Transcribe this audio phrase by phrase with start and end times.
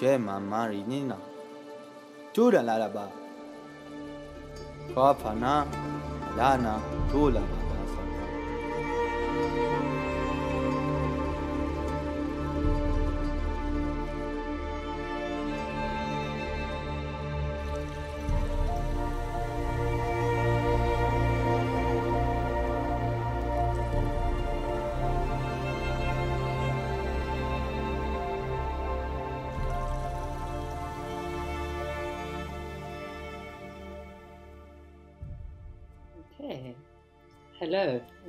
[0.00, 1.16] Jai Mamari Nina.
[2.32, 3.10] Tura Laraba.
[4.94, 5.66] Kofana,
[6.36, 7.57] Lana, Tula.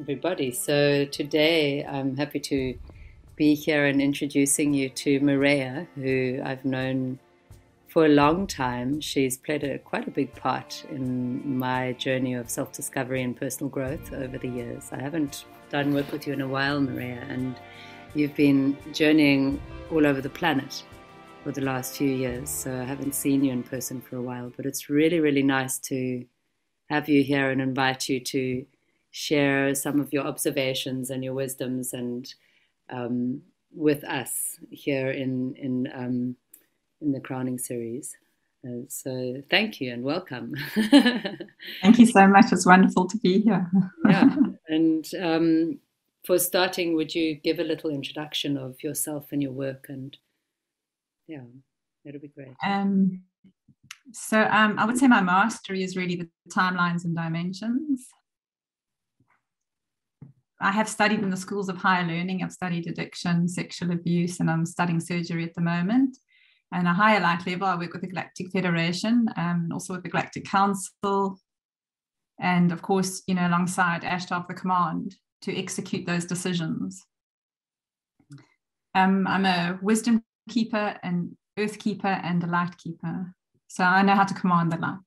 [0.09, 0.49] Everybody.
[0.49, 2.73] So today I'm happy to
[3.35, 7.19] be here and introducing you to Maraya, who I've known
[7.89, 9.01] for a long time.
[9.01, 13.69] She's played a, quite a big part in my journey of self discovery and personal
[13.69, 14.89] growth over the years.
[14.91, 17.55] I haven't done work with you in a while, Maraya, and
[18.15, 19.61] you've been journeying
[19.91, 20.83] all over the planet
[21.43, 22.49] for the last few years.
[22.49, 25.77] So I haven't seen you in person for a while, but it's really, really nice
[25.81, 26.25] to
[26.89, 28.65] have you here and invite you to
[29.11, 32.33] share some of your observations and your wisdoms and
[32.89, 33.41] um,
[33.73, 36.35] with us here in in um,
[37.01, 38.15] in the crowning series.
[38.67, 40.53] Uh, so thank you and welcome.
[41.81, 42.51] thank you so much.
[42.51, 43.69] It's wonderful to be here.
[44.05, 44.35] yeah,
[44.67, 45.79] and um,
[46.25, 49.85] for starting, would you give a little introduction of yourself and your work?
[49.87, 50.17] And
[51.27, 51.43] yeah,
[52.03, 52.53] that'd be great.
[52.65, 53.21] Um,
[54.11, 58.07] so um, I would say my mastery is really the timelines and dimensions.
[60.61, 62.43] I have studied in the schools of higher learning.
[62.43, 66.17] I've studied addiction, sexual abuse, and I'm studying surgery at the moment.
[66.71, 70.03] And a higher light level, I work with the Galactic Federation um, and also with
[70.03, 71.39] the Galactic Council.
[72.39, 77.05] And of course, you know, alongside Ashtar of the Command to execute those decisions.
[78.95, 83.33] Um, I'm a wisdom keeper, and earth keeper, and a light keeper.
[83.67, 84.97] So I know how to command the light.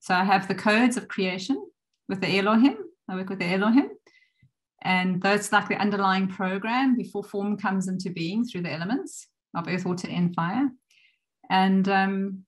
[0.00, 1.64] So I have the codes of creation
[2.08, 2.76] with the Elohim.
[3.08, 3.90] I work with the Elohim.
[4.86, 9.26] And that's like the underlying program before form comes into being through the elements
[9.56, 10.70] of earth, water, and fire.
[11.50, 12.44] And um,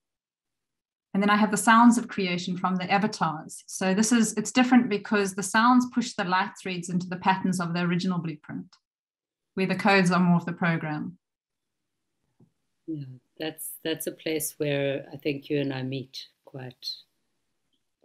[1.12, 3.64] and then I have the sounds of creation from the avatars.
[3.66, 7.58] So this is it's different because the sounds push the light threads into the patterns
[7.58, 8.76] of the original blueprint,
[9.54, 11.18] where the codes are more of the program.
[12.86, 16.86] Yeah, that's that's a place where I think you and I meet quite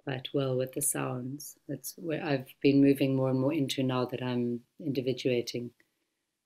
[0.03, 1.57] quite well with the sounds.
[1.67, 5.71] That's where I've been moving more and more into now that I'm individuating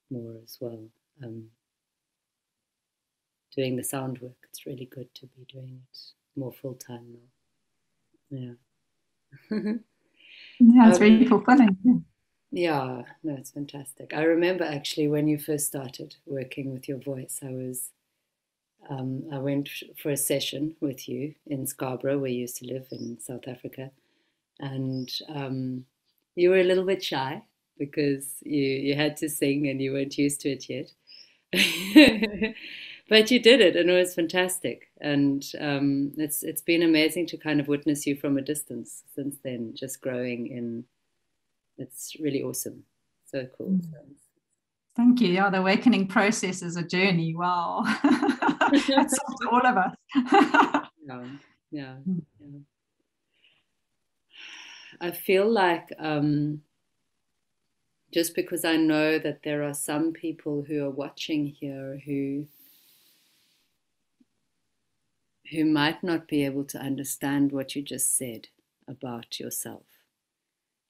[0.10, 0.80] more as well.
[1.24, 1.48] Um,
[3.56, 6.00] doing the sound work, it's really good to be doing it
[6.40, 7.16] more full time
[8.30, 8.40] now.
[8.40, 8.54] Yeah.
[10.60, 12.06] yeah, it's um, really fulfilling.
[12.52, 14.14] Yeah, no, it's fantastic.
[14.14, 17.92] I remember actually when you first started working with your voice, I was
[18.90, 19.70] um, I went
[20.02, 23.92] for a session with you in Scarborough, where you used to live in South Africa,
[24.60, 25.86] and um,
[26.36, 27.44] you were a little bit shy
[27.78, 30.92] because you you had to sing and you weren't used to it yet.
[33.10, 34.90] but you did it, and it was fantastic.
[35.02, 39.38] And um, it's it's been amazing to kind of witness you from a distance since
[39.44, 40.86] then, just growing in.
[41.78, 42.84] It's really awesome,
[43.26, 43.68] so cool.
[43.68, 44.27] Mm.
[44.98, 45.30] Thank you.
[45.30, 47.36] Yeah, the awakening process is a journey.
[47.36, 47.84] Wow.
[48.96, 49.20] That's
[49.52, 49.96] all of us.
[51.08, 51.26] yeah,
[51.72, 51.96] yeah,
[52.40, 52.60] yeah.
[55.00, 56.64] I feel like um,
[58.12, 62.48] just because I know that there are some people who are watching here who
[65.52, 68.48] who might not be able to understand what you just said
[68.88, 69.97] about yourself.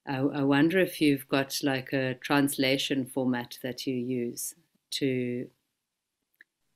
[0.07, 4.55] I, I wonder if you've got like a translation format that you use
[4.91, 5.49] to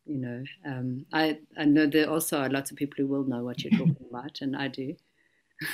[0.06, 3.44] you know um, I, I know there also are lots of people who will know
[3.44, 4.96] what you're talking about and i do.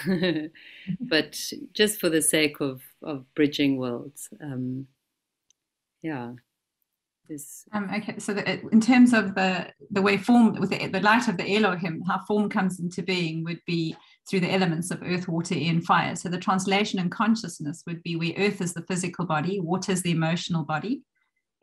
[1.00, 1.40] But
[1.74, 4.88] just for the sake of, of bridging worlds um,
[6.02, 6.34] yeah
[7.28, 11.02] this um, okay so the, in terms of the the way form with the, the
[11.02, 13.96] light of the elohim how form comes into being would be
[14.30, 18.02] through the elements of earth water air and fire so the translation and consciousness would
[18.04, 21.02] be where earth is the physical body water is the emotional body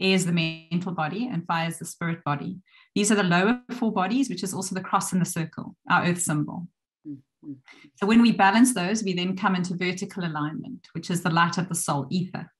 [0.00, 2.58] air is the mental body, and fire is the spirit body.
[2.94, 6.04] These are the lower four bodies, which is also the cross and the circle, our
[6.04, 6.66] earth symbol.
[7.06, 7.52] Mm-hmm.
[7.96, 11.58] So when we balance those, we then come into vertical alignment, which is the light
[11.58, 12.50] of the soul, ether.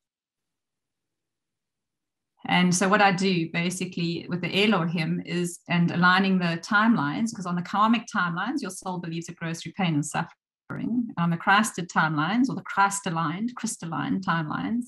[2.46, 7.46] And so what I do basically with the Elohim is and aligning the timelines, because
[7.46, 11.08] on the karmic timelines, your soul believes it grows through pain and suffering.
[11.18, 14.86] On the Christed timelines or the Christ aligned, crystalline timelines,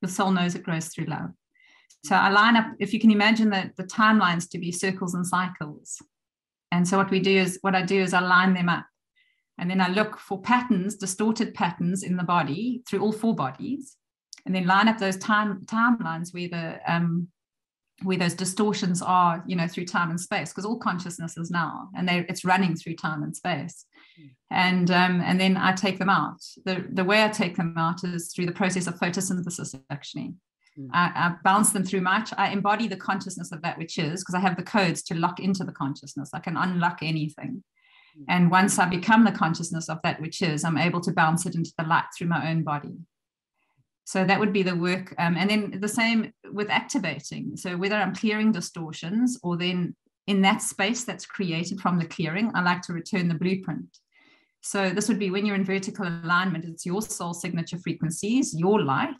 [0.00, 1.30] your soul knows it grows through love.
[2.04, 5.26] So I line up, if you can imagine that the timelines to be circles and
[5.26, 6.00] cycles.
[6.70, 8.86] And so what we do is, what I do is I line them up.
[9.56, 13.96] And then I look for patterns, distorted patterns in the body through all four bodies,
[14.46, 17.28] and then line up those time timelines where the um,
[18.02, 21.88] where those distortions are, you know, through time and space, because all consciousness is now,
[21.96, 23.86] and they, it's running through time and space.
[24.20, 24.30] Mm.
[24.50, 26.40] And um, and then I take them out.
[26.64, 30.34] The the way I take them out is through the process of photosynthesis, actually.
[30.78, 30.88] Mm.
[30.92, 34.34] I, I, bounce them through my, I embody the consciousness of that which is, because
[34.34, 36.30] I have the codes to lock into the consciousness.
[36.34, 37.62] I can unlock anything.
[38.18, 38.24] Mm.
[38.28, 41.54] And once I become the consciousness of that which is, I'm able to bounce it
[41.54, 42.96] into the light through my own body.
[44.04, 45.14] So that would be the work.
[45.18, 47.56] Um, and then the same with activating.
[47.56, 49.96] So whether I'm clearing distortions or then
[50.26, 53.98] in that space that's created from the clearing, I like to return the blueprint.
[54.60, 58.82] So this would be when you're in vertical alignment, it's your soul signature frequencies, your
[58.82, 59.14] light,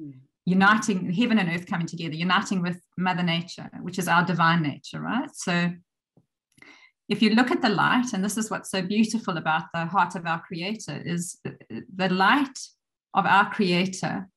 [0.00, 0.14] mm
[0.48, 4.98] uniting heaven and earth coming together, uniting with Mother Nature, which is our divine nature,
[5.00, 5.28] right?
[5.34, 5.70] So
[7.08, 10.14] if you look at the light, and this is what's so beautiful about the heart
[10.14, 11.38] of our creator, is
[11.94, 12.58] the light
[13.14, 14.28] of our creator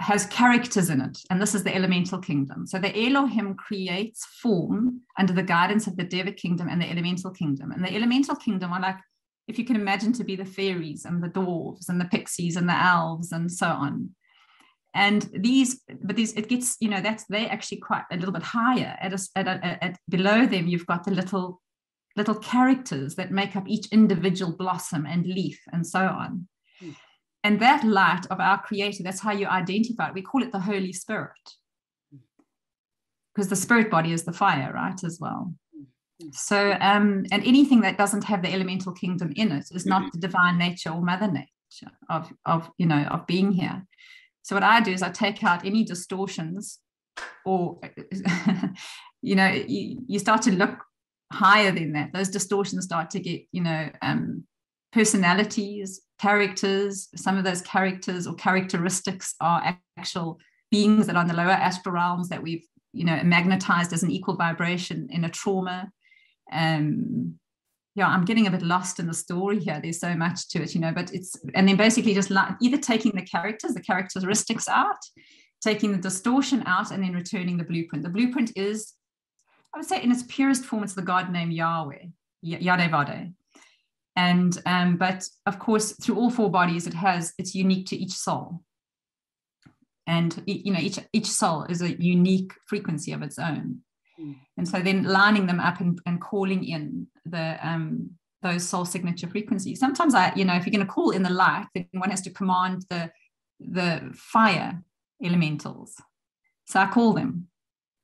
[0.00, 2.66] has characters in it, and this is the elemental kingdom.
[2.66, 7.30] So the Elohim creates form under the guidance of the Deva kingdom and the elemental
[7.30, 7.70] kingdom.
[7.70, 8.96] And the elemental kingdom are like,
[9.46, 12.68] if you can imagine to be the fairies and the dwarves and the pixies and
[12.68, 14.10] the elves and so on
[14.94, 18.42] and these but these it gets you know that's they actually quite a little bit
[18.42, 21.62] higher at, a, at, a, at below them you've got the little
[22.16, 26.48] little characters that make up each individual blossom and leaf and so on.
[27.44, 30.14] And that light of our creator that's how you identify it.
[30.14, 31.30] We call it the holy spirit.
[33.34, 35.54] Because the spirit body is the fire right as well.
[36.32, 40.18] So um and anything that doesn't have the elemental kingdom in it is not the
[40.18, 43.86] divine nature or mother nature of of you know of being here.
[44.42, 46.80] So what I do is I take out any distortions
[47.44, 47.78] or,
[49.22, 50.78] you know, you, you start to look
[51.32, 52.12] higher than that.
[52.12, 54.44] Those distortions start to get, you know, um,
[54.92, 57.08] personalities, characters.
[57.16, 60.38] Some of those characters or characteristics are actual
[60.70, 64.10] beings that are in the lower astral realms that we've, you know, magnetized as an
[64.10, 65.90] equal vibration in a trauma.
[66.52, 67.38] Um,
[67.94, 69.78] yeah, I'm getting a bit lost in the story here.
[69.82, 73.12] There's so much to it, you know, but it's, and then basically just either taking
[73.12, 74.96] the characters, the characteristics out,
[75.62, 78.02] taking the distortion out, and then returning the blueprint.
[78.02, 78.94] The blueprint is,
[79.74, 82.06] I would say, in its purest form, it's the God name Yahweh,
[82.44, 83.34] Yadevade.
[84.16, 88.12] And, um, but of course, through all four bodies, it has, it's unique to each
[88.12, 88.62] soul.
[90.06, 93.80] And, you know, each, each soul is a unique frequency of its own.
[94.20, 94.36] Mm.
[94.58, 98.10] And so then lining them up and, and calling in the um,
[98.42, 99.78] those soul signature frequencies.
[99.78, 102.22] Sometimes I, you know, if you're going to call in the light, then one has
[102.22, 103.10] to command the
[103.60, 104.82] the fire
[105.22, 105.94] elementals.
[106.66, 107.46] So I call them.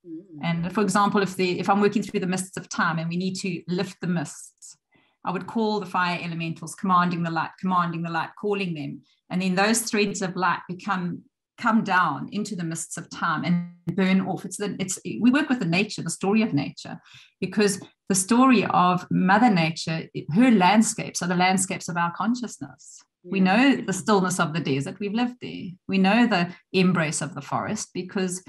[0.06, 0.44] Mm-hmm.
[0.44, 3.16] And for example, if the if I'm working through the mists of time and we
[3.16, 4.76] need to lift the mists,
[5.24, 9.02] I would call the fire elementals, commanding the light, commanding the light, calling them.
[9.30, 11.22] And then those threads of light become
[11.58, 14.44] come down into the mists of time and burn off.
[14.44, 17.00] It's the it's we work with the nature, the story of nature,
[17.40, 20.04] because the story of Mother Nature,
[20.34, 23.02] her landscapes are the landscapes of our consciousness.
[23.24, 23.30] Yeah.
[23.30, 25.64] We know the stillness of the desert, we've lived there.
[25.88, 28.42] We know the embrace of the forest because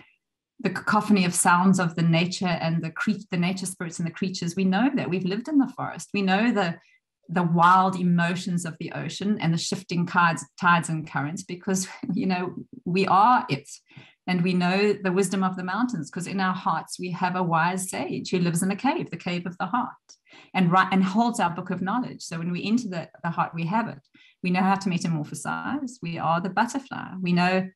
[0.61, 4.13] the cacophony of sounds of the nature and the cre- the nature spirits and the
[4.13, 6.09] creatures, we know that we've lived in the forest.
[6.13, 6.75] We know the
[7.31, 12.25] the wild emotions of the ocean and the shifting tides, tides and currents because you
[12.25, 13.69] know we are it.
[14.27, 17.41] And we know the wisdom of the mountains because in our hearts we have a
[17.41, 19.89] wise sage who lives in a cave the cave of the heart
[20.53, 22.21] and right and holds our book of knowledge.
[22.21, 23.99] So when we enter the, the heart we have it.
[24.43, 25.93] We know how to metamorphosize.
[26.01, 27.13] We are the butterfly.
[27.21, 27.69] We know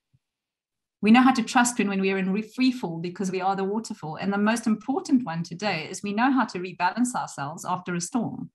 [1.03, 3.57] we know how to trust when, when we are in free fall because we are
[3.57, 4.15] the waterfall.
[4.15, 7.99] And the most important one today is we know how to rebalance ourselves after a
[7.99, 8.51] storm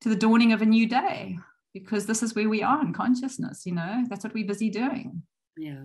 [0.00, 1.38] to the dawning of a new day
[1.74, 5.22] because this is where we are in consciousness you know that's what we're busy doing.
[5.56, 5.84] Yeah.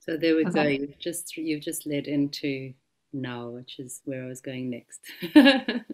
[0.00, 0.62] So there we go.
[0.62, 2.74] you've just you've just led into
[3.14, 5.00] now which is where i was going next.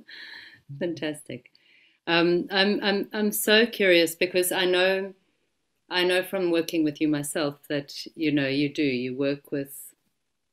[0.80, 1.50] Fantastic.
[2.08, 5.12] Um, I'm, I'm i'm so curious because i know
[5.88, 8.82] i know from working with you myself that you know you do.
[8.82, 9.94] You work with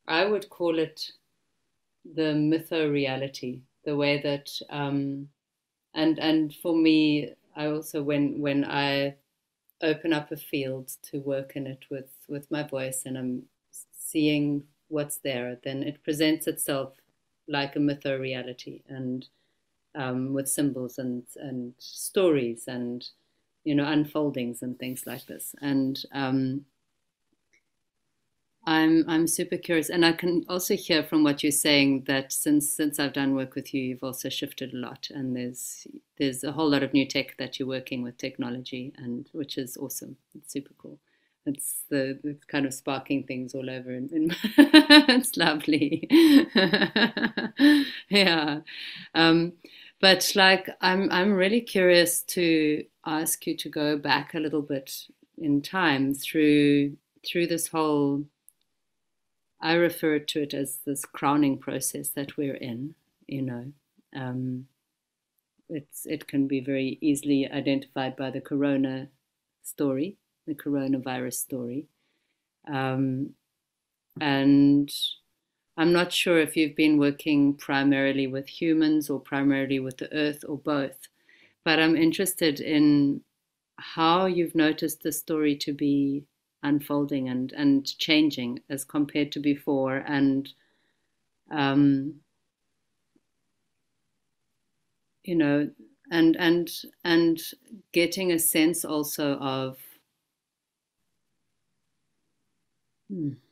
[0.07, 1.11] i would call it
[2.05, 5.29] the mytho reality the way that um,
[5.93, 9.15] and and for me i also when when i
[9.81, 13.43] open up a field to work in it with with my voice and i'm
[13.91, 16.93] seeing what's there then it presents itself
[17.47, 19.27] like a mytho reality and
[19.95, 23.09] um, with symbols and and stories and
[23.65, 26.65] you know unfoldings and things like this and um,
[28.67, 32.67] I'm I'm super curious, and I can also hear from what you're saying that since
[32.71, 35.85] since I've done work with you, you've also shifted a lot, and there's
[36.17, 39.77] there's a whole lot of new tech that you're working with technology, and which is
[39.77, 40.17] awesome.
[40.35, 40.97] It's super cool.
[41.45, 46.07] It's the it's kind of sparking things all over, and, it's lovely.
[48.09, 48.61] yeah,
[49.13, 49.53] um,
[50.01, 54.91] but like I'm I'm really curious to ask you to go back a little bit
[55.37, 58.25] in time through through this whole
[59.61, 62.93] I refer to it as this crowning process that we're in,
[63.27, 63.65] you know.
[64.15, 64.67] Um,
[65.69, 69.07] it's, it can be very easily identified by the corona
[69.63, 71.87] story, the coronavirus story.
[72.71, 73.31] Um,
[74.21, 74.91] and
[75.77, 80.43] I'm not sure if you've been working primarily with humans or primarily with the earth
[80.47, 81.07] or both,
[81.63, 83.23] but I'm interested in
[83.77, 86.25] how you've noticed the story to be
[86.63, 90.53] unfolding and and changing as compared to before and
[91.51, 92.21] um,
[95.23, 95.69] you know
[96.11, 96.69] and and
[97.03, 97.39] and
[97.91, 99.77] getting a sense also of
[103.09, 103.44] hmm,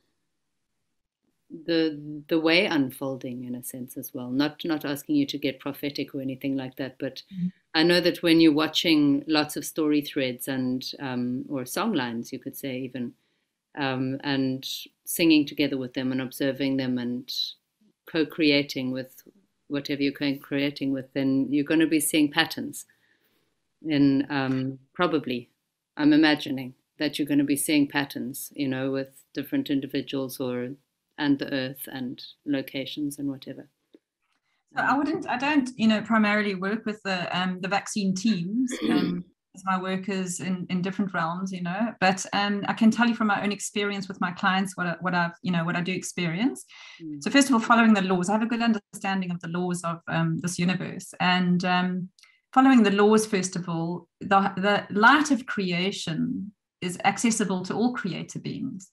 [1.65, 5.60] the the way unfolding in a sense as well not not asking you to get
[5.60, 7.48] prophetic or anything like that but mm-hmm.
[7.75, 12.33] i know that when you're watching lots of story threads and um, or song lines
[12.33, 13.13] you could say even
[13.75, 14.67] um, and
[15.05, 17.31] singing together with them and observing them and
[18.05, 19.24] co-creating with
[19.67, 22.86] whatever you're co-creating with then you're going to be seeing patterns
[23.88, 25.50] in um, probably
[25.98, 30.69] i'm imagining that you're going to be seeing patterns you know with different individuals or
[31.17, 33.70] and the earth and locations and whatever.
[34.75, 38.72] So I wouldn't, I don't, you know, primarily work with the um, the vaccine teams.
[38.89, 39.24] Um,
[39.55, 43.13] as my workers in, in different realms, you know, but um, I can tell you
[43.13, 45.82] from my own experience with my clients what, I, what I've, you know, what I
[45.82, 46.65] do experience.
[47.03, 47.24] Mm.
[47.24, 49.84] So first of all, following the laws, I have a good understanding of the laws
[49.84, 52.10] of um, this universe and um,
[52.51, 56.51] following the laws, first of all, the, the light of creation
[56.82, 58.89] is accessible to all creator beings.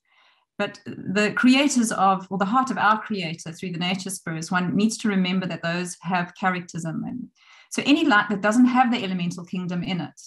[0.61, 4.75] But the creators of, or the heart of our creator through the nature spirits, one
[4.75, 7.31] needs to remember that those have characters in them.
[7.71, 10.21] So any light that doesn't have the elemental kingdom in it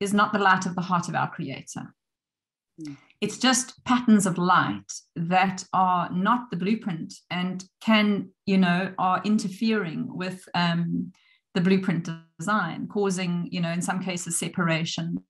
[0.00, 1.94] is not the light of the heart of our creator.
[2.80, 2.96] Mm.
[3.20, 9.20] It's just patterns of light that are not the blueprint and can, you know, are
[9.22, 11.12] interfering with um,
[11.52, 15.22] the blueprint design, causing, you know, in some cases separation.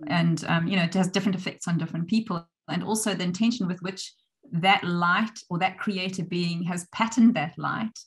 [0.00, 0.06] Hmm.
[0.08, 3.66] And, um, you know, it has different effects on different people and also the intention
[3.66, 4.12] with which
[4.52, 7.98] that light or that creator being has patterned that light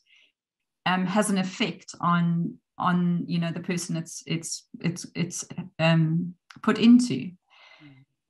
[0.85, 5.45] um, has an effect on on you know the person it's it's it's it's
[5.79, 7.31] um, put into.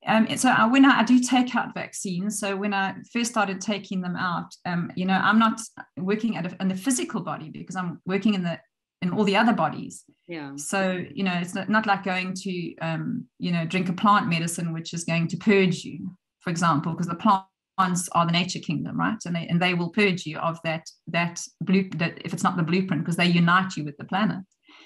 [0.07, 3.59] Um, so I, when I, I, do take out vaccines, so when I first started
[3.59, 5.59] taking them out, um, you know, I'm not
[5.97, 8.59] working at a, in the physical body because I'm working in the
[9.05, 10.03] in all the other bodies.
[10.27, 10.53] Yeah.
[10.55, 14.27] So you know, it's not, not like going to um, you know drink a plant
[14.27, 18.59] medicine which is going to purge you for example, because the plants are the nature
[18.59, 19.17] kingdom, right?
[19.25, 22.55] And they and they will purge you of that that blue that if it's not
[22.55, 24.43] the blueprint, because they unite you with the planet.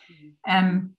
[0.10, 0.58] Mm-hmm.
[0.58, 0.96] Um,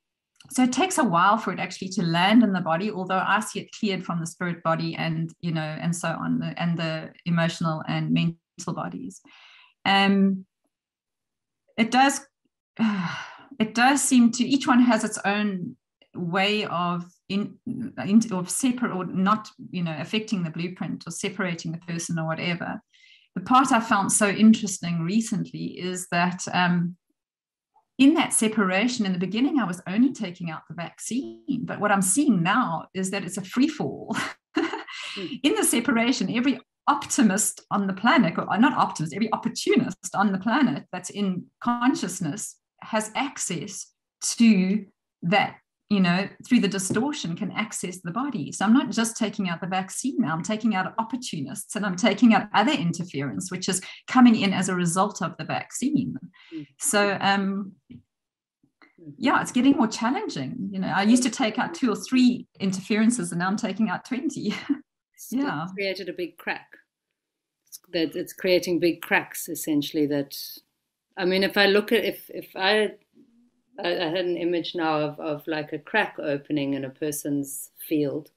[0.50, 3.41] so it takes a while for it actually to land in the body, although I
[3.41, 7.11] see it cleared from the spirit body and you know and so on, and the
[7.25, 9.23] emotional and mental bodies.
[9.87, 10.45] Um,
[11.79, 12.21] it does.
[13.58, 15.76] it does seem to each one has its own
[16.14, 21.72] way of in, in of separate or not you know affecting the blueprint or separating
[21.72, 22.80] the person or whatever.
[23.37, 26.96] The part i found so interesting recently is that um,
[27.99, 31.92] in that separation in the beginning i was only taking out the vaccine but what
[31.92, 34.16] i'm seeing now is that it's a free fall
[35.44, 36.58] in the separation every
[36.88, 42.56] optimist on the planet or not optimist every opportunist on the planet that's in consciousness
[42.82, 43.87] has access
[44.37, 44.84] to
[45.22, 45.56] that
[45.90, 48.52] you know, through the distortion can access the body.
[48.52, 51.96] So I'm not just taking out the vaccine now, I'm taking out opportunists and I'm
[51.96, 56.14] taking out other interference, which is coming in as a result of the vaccine.
[56.54, 56.62] Mm-hmm.
[56.78, 57.72] So, um,
[59.18, 60.68] yeah, it's getting more challenging.
[60.70, 63.90] You know, I used to take out two or three interferences and now I'm taking
[63.90, 64.40] out 20.
[65.30, 65.64] yeah.
[65.64, 66.68] It's created a big crack.
[67.66, 70.37] It's, that it's creating big cracks essentially that
[71.21, 72.93] I mean if I look at if if I
[73.79, 78.31] I, had an image now of, of like a crack opening in a person's field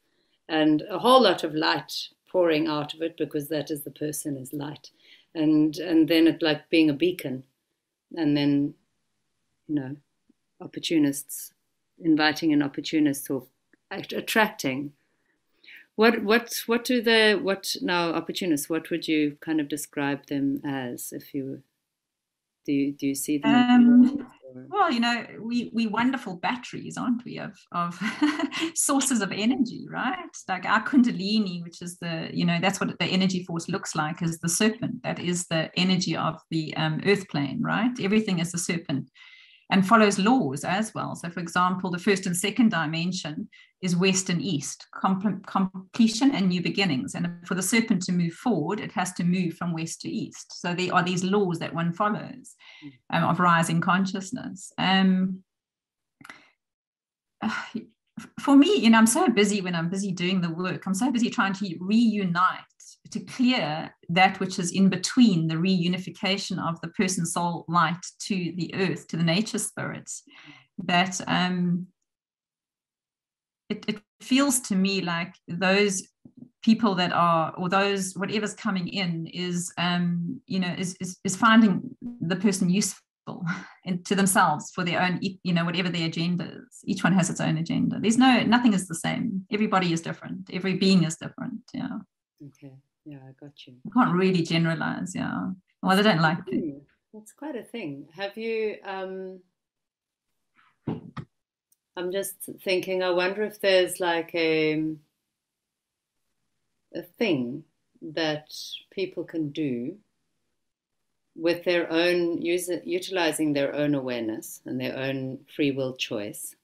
[0.50, 4.36] and a whole lot of light pouring out of it because that is the person
[4.36, 4.90] is light
[5.34, 7.44] and and then it like being a beacon
[8.18, 8.74] and then
[9.68, 9.96] you know
[10.60, 11.54] opportunists
[12.00, 13.48] inviting an opportunist or
[13.92, 14.92] attracting
[15.96, 18.68] what what what do the what now opportunists?
[18.68, 21.62] What would you kind of describe them as if you
[22.66, 23.54] do you, do you see them?
[23.54, 24.28] Um,
[24.70, 28.00] well, you know, we we wonderful batteries, aren't we, of of
[28.76, 30.18] sources of energy, right?
[30.48, 34.22] Like our kundalini, which is the you know that's what the energy force looks like,
[34.22, 35.02] is the serpent.
[35.04, 37.92] That is the energy of the um, earth plane, right?
[38.00, 39.10] Everything is the serpent
[39.72, 41.16] and follows laws as well.
[41.16, 43.50] So, for example, the first and second dimension
[43.82, 44.88] is west and east,
[45.46, 47.16] completion and new beginnings.
[47.16, 50.62] And for the serpent to move forward, it has to move from west to east.
[50.62, 52.56] So there are these laws that one follows
[53.12, 54.72] um, of rising consciousness.
[54.78, 55.44] Um,
[58.40, 60.86] for me, you know, I'm so busy when I'm busy doing the work.
[60.86, 62.60] I'm so busy trying to reunite,
[63.12, 68.54] to clear that which is in between the reunification of the person soul light to
[68.56, 70.24] the earth, to the nature spirits,
[70.78, 71.88] that um,
[73.70, 76.04] it, it feels to me like those
[76.64, 81.36] people that are or those whatever's coming in is um you know is is, is
[81.36, 81.82] finding
[82.22, 83.02] the person useful
[83.86, 86.80] and to themselves for their own you know whatever their agenda is.
[86.86, 88.00] Each one has its own agenda.
[88.00, 89.46] There's no nothing is the same.
[89.52, 90.50] Everybody is different.
[90.54, 91.62] Every being is different.
[91.74, 92.00] Yeah
[93.68, 95.50] yeah i can't really generalize yeah.
[95.82, 96.82] Well they don't like it.
[97.14, 98.08] that's quite a thing.
[98.16, 99.42] Have you um
[101.96, 104.96] I'm just thinking, I wonder if there's like a,
[106.96, 107.64] a thing
[108.02, 108.52] that
[108.92, 109.98] people can do
[111.36, 116.56] with their own, use, utilizing their own awareness and their own free will choice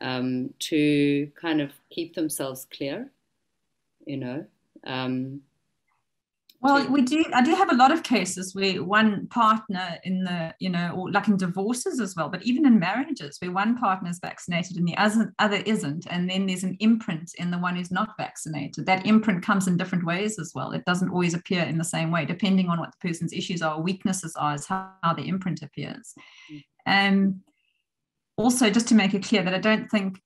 [0.00, 3.10] um, to kind of keep themselves clear,
[4.06, 4.46] you know.
[4.84, 5.40] Um,
[6.62, 7.24] well, we do.
[7.34, 11.10] I do have a lot of cases where one partner in the, you know, or
[11.10, 14.86] like in divorces as well, but even in marriages where one partner is vaccinated and
[14.86, 18.86] the other isn't, and then there's an imprint in the one who's not vaccinated.
[18.86, 20.70] That imprint comes in different ways as well.
[20.70, 23.74] It doesn't always appear in the same way, depending on what the person's issues are,
[23.74, 26.14] or weaknesses are, is how, how the imprint appears.
[26.86, 27.40] And um,
[28.36, 30.20] also, just to make it clear that I don't think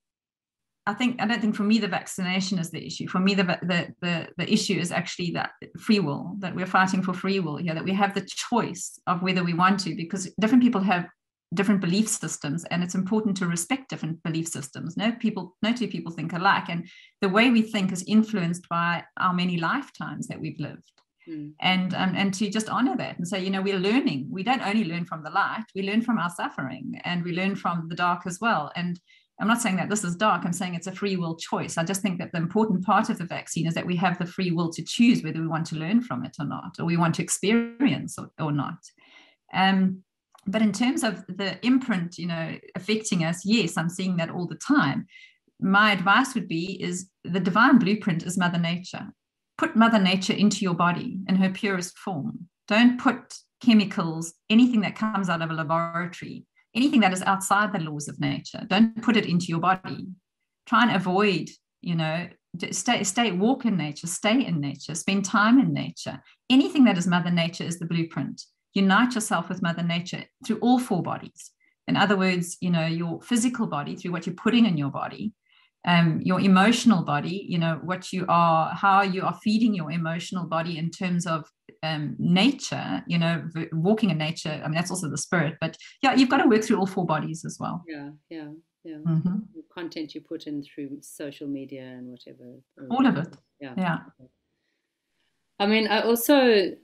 [0.87, 3.07] I think I don't think for me the vaccination is the issue.
[3.09, 7.03] For me, the the the, the issue is actually that free will that we're fighting
[7.03, 7.75] for free will here.
[7.75, 11.05] That we have the choice of whether we want to, because different people have
[11.53, 14.95] different belief systems, and it's important to respect different belief systems.
[14.95, 16.87] No people, no two people think alike, and
[17.21, 20.91] the way we think is influenced by our many lifetimes that we've lived.
[21.27, 21.51] Mm.
[21.59, 24.27] And um, and to just honor that and say, you know, we're learning.
[24.31, 27.57] We don't only learn from the light; we learn from our suffering, and we learn
[27.57, 28.71] from the dark as well.
[28.77, 28.97] And
[29.39, 30.45] I'm not saying that this is dark.
[30.45, 31.77] I'm saying it's a free will choice.
[31.77, 34.25] I just think that the important part of the vaccine is that we have the
[34.25, 36.97] free will to choose whether we want to learn from it or not, or we
[36.97, 38.79] want to experience or, or not.
[39.53, 40.03] Um,
[40.47, 44.47] but in terms of the imprint, you know, affecting us, yes, I'm seeing that all
[44.47, 45.05] the time.
[45.59, 49.07] My advice would be is the divine blueprint is Mother Nature.
[49.57, 52.47] Put Mother Nature into your body in her purest form.
[52.67, 56.45] Don't put chemicals, anything that comes out of a laboratory
[56.77, 58.61] anything that is outside the laws of nature.
[58.67, 60.07] Don't put it into your body.
[60.67, 61.49] Try and avoid,
[61.81, 62.27] you know,
[62.71, 66.21] stay, stay, walk in nature, stay in nature, spend time in nature.
[66.49, 68.43] Anything that is Mother Nature is the blueprint.
[68.73, 71.51] Unite yourself with Mother Nature through all four bodies.
[71.87, 75.33] In other words, you know, your physical body through what you're putting in your body,
[75.87, 80.45] um, your emotional body, you know, what you are, how you are feeding your emotional
[80.45, 81.49] body in terms of
[81.83, 84.61] um, nature, you know, walking in nature.
[84.63, 87.05] I mean, that's also the spirit, but yeah, you've got to work through all four
[87.05, 87.83] bodies as well.
[87.87, 88.49] Yeah, yeah,
[88.83, 88.97] yeah.
[88.97, 89.37] Mm-hmm.
[89.55, 92.59] The content you put in through social media and whatever.
[92.89, 93.37] All of it.
[93.59, 93.73] Yeah.
[93.77, 93.99] Yeah.
[95.59, 96.75] I mean, I also.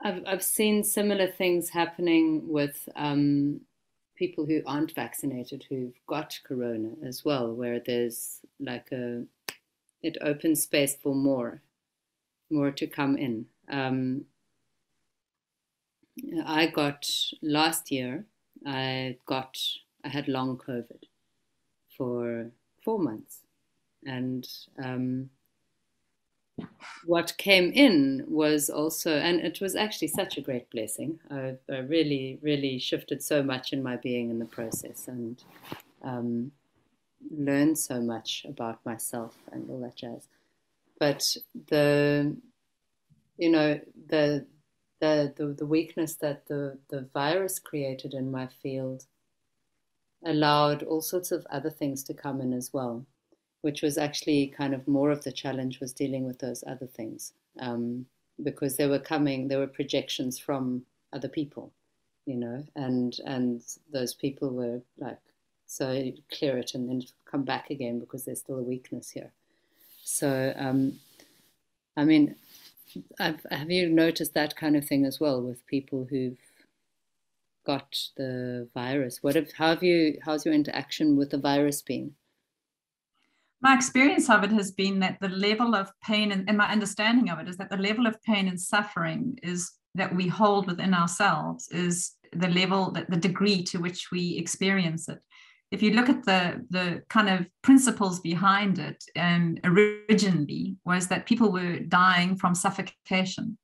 [0.00, 3.62] I've, I've seen similar things happening with um,
[4.14, 9.24] people who aren't vaccinated who've got corona as well, where there's like a,
[10.02, 11.62] it opens space for more
[12.50, 13.46] more to come in.
[13.70, 14.24] Um,
[16.44, 17.08] I got
[17.42, 18.24] last year.
[18.66, 19.56] I got
[20.04, 21.04] I had long COVID
[21.96, 22.50] for
[22.82, 23.40] four months,
[24.04, 24.48] and
[24.82, 25.30] um,
[27.06, 31.20] what came in was also, and it was actually such a great blessing.
[31.30, 35.42] I, I really, really shifted so much in my being in the process, and
[36.02, 36.52] um,
[37.30, 40.28] learned so much about myself and all that jazz
[40.98, 41.36] but
[41.68, 42.36] the
[43.38, 44.46] you know the
[45.00, 49.04] the the, the weakness that the the virus created in my field
[50.24, 53.06] allowed all sorts of other things to come in as well
[53.62, 57.32] which was actually kind of more of the challenge was dealing with those other things
[57.60, 58.06] um,
[58.42, 60.82] because they were coming there were projections from
[61.12, 61.72] other people
[62.26, 65.18] you know and and those people were like
[65.66, 69.32] so clear it and then come back again because there's still a weakness here
[70.10, 70.98] So, um,
[71.94, 72.34] I mean,
[73.20, 76.38] I've, have you noticed that kind of thing as well with people who've
[77.66, 79.18] got the virus?
[79.22, 82.14] What have, how have you, how's your interaction with the virus been?
[83.60, 87.28] My experience of it has been that the level of pain and, and my understanding
[87.28, 90.94] of it is that the level of pain and suffering is that we hold within
[90.94, 95.18] ourselves is the level that the degree to which we experience it
[95.70, 101.26] if you look at the the kind of principles behind it um, originally was that
[101.26, 103.58] people were dying from suffocation.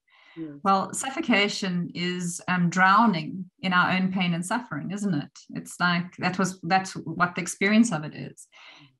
[0.64, 5.38] Well suffocation is um, drowning in our own pain and suffering isn't it?
[5.54, 8.48] It's like that was that's what the experience of it is.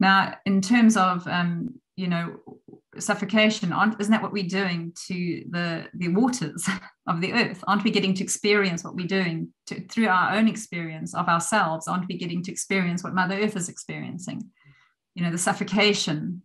[0.00, 2.36] Now in terms of um, you know
[2.98, 6.68] suffocation aren't isn't that what we're doing to the the waters
[7.06, 7.62] of the earth?
[7.66, 11.88] Aren't we getting to experience what we're doing to, through our own experience of ourselves?
[11.88, 14.42] Aren't we getting to experience what mother earth is experiencing?
[15.14, 16.42] You know the suffocation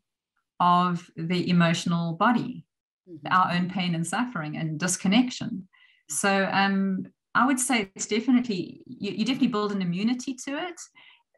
[0.60, 2.66] of the emotional body
[3.10, 3.28] mm-hmm.
[3.32, 5.68] our own pain and suffering and disconnection.
[6.10, 10.80] So um i would say it's definitely you, you definitely build an immunity to it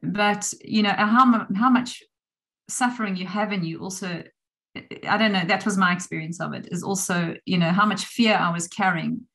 [0.02, 2.02] but you know how, how much
[2.72, 4.24] suffering you have in you also
[5.08, 8.06] I don't know, that was my experience of it, is also, you know, how much
[8.06, 9.28] fear I was carrying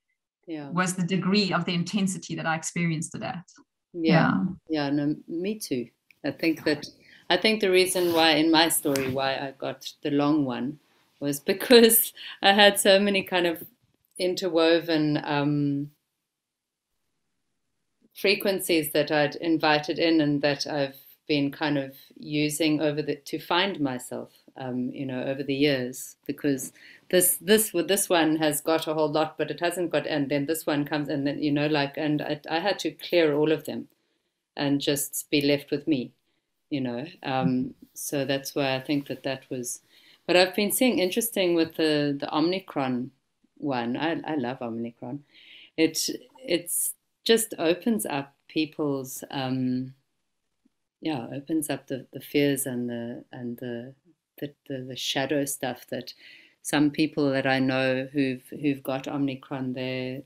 [0.46, 0.70] yeah.
[0.70, 3.44] was the degree of the intensity that I experienced it at.
[3.92, 4.44] Yeah.
[4.68, 5.88] Yeah, no, me too.
[6.24, 6.86] I think that
[7.28, 10.78] I think the reason why in my story why I got the long one
[11.20, 13.62] was because I had so many kind of
[14.18, 15.90] interwoven um,
[18.14, 20.96] frequencies that I'd invited in and that I've
[21.26, 26.16] been kind of using over the to find myself um, you know, over the years
[26.26, 26.72] because
[27.10, 30.46] this this this one has got a whole lot, but it hasn't got, and then
[30.46, 33.52] this one comes, and then you know, like, and I, I had to clear all
[33.52, 33.88] of them,
[34.56, 36.12] and just be left with me,
[36.70, 37.06] you know.
[37.22, 39.80] Um, so that's why I think that that was.
[40.26, 43.10] But I've been seeing interesting with the the Omnicron
[43.58, 43.96] one.
[43.96, 45.20] I I love Omnicron.
[45.76, 46.08] It
[46.44, 49.94] it's just opens up people's um,
[51.06, 53.94] yeah opens up the, the fears and the and the
[54.38, 56.12] the, the, the shadow stuff that
[56.66, 60.24] some people that I know who've who've got Omicron, they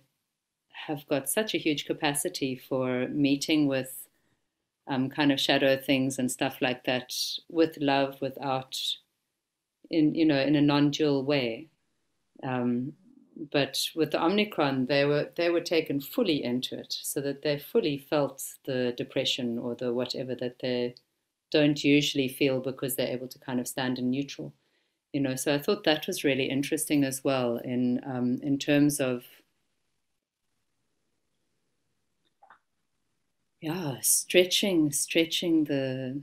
[0.86, 4.08] have got such a huge capacity for meeting with
[4.88, 7.12] um, kind of shadow things and stuff like that
[7.50, 8.74] with love, without
[9.90, 11.68] in you know in a non-dual way.
[12.42, 12.94] Um,
[13.36, 17.58] but with the Omicron, they were they were taken fully into it, so that they
[17.58, 20.94] fully felt the depression or the whatever that they
[21.50, 24.54] don't usually feel because they're able to kind of stand in neutral
[25.12, 25.36] you know.
[25.36, 29.24] So i thought that was really interesting as well in um, in terms of
[33.60, 36.22] yeah stretching stretching the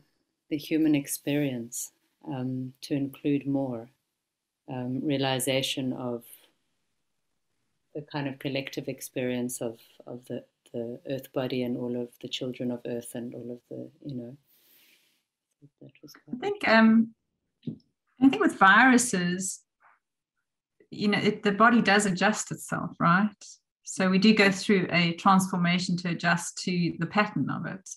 [0.49, 1.91] the human experience
[2.27, 3.89] um, to include more
[4.69, 6.25] um, realization of
[7.97, 12.27] the kind of collective experience of of the the earth body and all of the
[12.27, 14.37] children of earth and all of the you know
[15.81, 17.15] that was I think um,
[18.21, 19.61] I think with viruses,
[20.91, 23.43] you know, it, the body does adjust itself, right?
[23.83, 27.89] So we do go through a transformation to adjust to the pattern of it.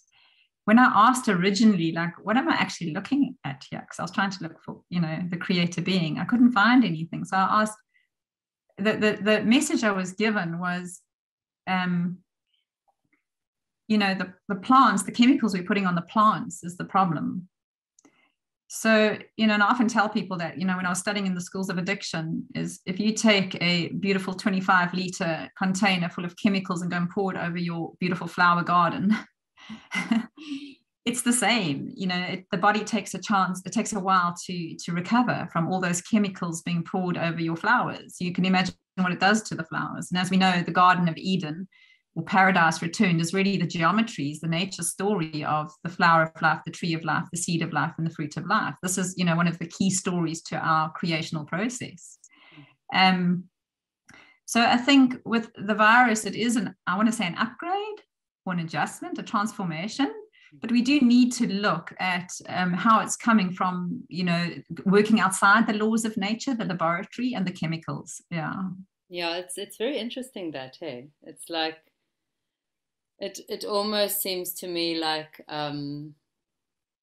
[0.65, 3.81] When I asked originally, like, what am I actually looking at here?
[3.81, 6.19] Because I was trying to look for, you know, the creator being.
[6.19, 7.25] I couldn't find anything.
[7.25, 7.77] So I asked,
[8.81, 11.01] the, the, the message I was given was,
[11.67, 12.19] um,
[13.89, 17.49] you know, the, the plants, the chemicals we're putting on the plants is the problem.
[18.73, 21.27] So, you know, and I often tell people that, you know, when I was studying
[21.27, 26.25] in the schools of addiction, is if you take a beautiful 25 liter container full
[26.25, 29.17] of chemicals and go and pour it over your beautiful flower garden,
[31.05, 31.91] it's the same.
[31.95, 35.49] You know, it, the body takes a chance, it takes a while to to recover
[35.53, 38.17] from all those chemicals being poured over your flowers.
[38.21, 40.11] You can imagine what it does to the flowers.
[40.11, 41.69] And as we know, the Garden of Eden
[42.15, 46.61] or paradise returned is really the geometries, the nature story of the flower of life,
[46.67, 48.75] the tree of life, the seed of life, and the fruit of life.
[48.83, 52.19] This is, you know, one of the key stories to our creational process.
[52.93, 53.45] Um,
[54.45, 58.01] so I think with the virus, it is an, I want to say an upgrade
[58.45, 60.13] or an adjustment, a transformation.
[60.53, 64.51] But we do need to look at um, how it's coming from, you know,
[64.85, 68.23] working outside the laws of nature, the laboratory, and the chemicals.
[68.31, 68.55] Yeah.
[69.09, 71.79] Yeah, it's it's very interesting that hey, it's like
[73.19, 76.15] it it almost seems to me like um,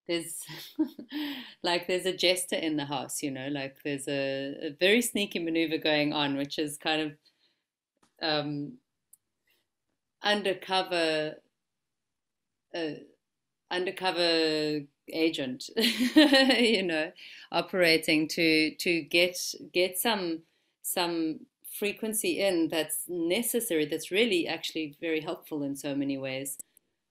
[0.07, 0.41] there's
[1.63, 5.39] like there's a jester in the house, you know, like there's a, a very sneaky
[5.39, 7.12] maneuver going on, which is kind of
[8.21, 8.77] um,
[10.23, 11.36] undercover,
[12.73, 12.91] uh,
[13.71, 17.12] undercover agent, you know,
[17.51, 19.38] operating to to get
[19.73, 20.43] get some
[20.82, 21.39] some
[21.77, 23.86] frequency in that's necessary.
[23.86, 26.58] That's really actually very helpful in so many ways.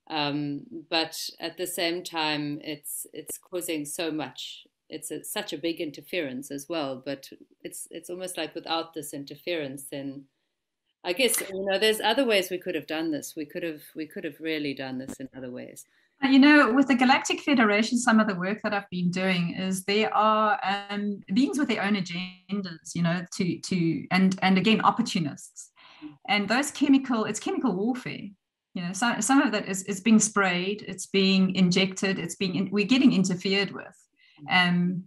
[0.08, 4.66] Um, but at the same time, it's it's causing so much.
[4.88, 7.02] It's a, such a big interference as well.
[7.04, 7.28] But
[7.62, 10.24] it's it's almost like without this interference, then
[11.04, 13.34] I guess you know there's other ways we could have done this.
[13.36, 15.86] We could have we could have really done this in other ways.
[16.30, 19.84] You know, with the Galactic Federation, some of the work that I've been doing is
[19.84, 20.58] there are
[20.90, 25.70] um, beings with their own agendas, you know, to to and and again opportunists,
[26.28, 28.28] and those chemical it's chemical warfare.
[28.74, 32.56] You know, some some of that is is being sprayed, it's being injected, it's being
[32.56, 33.96] in, we're getting interfered with,
[34.50, 35.04] um,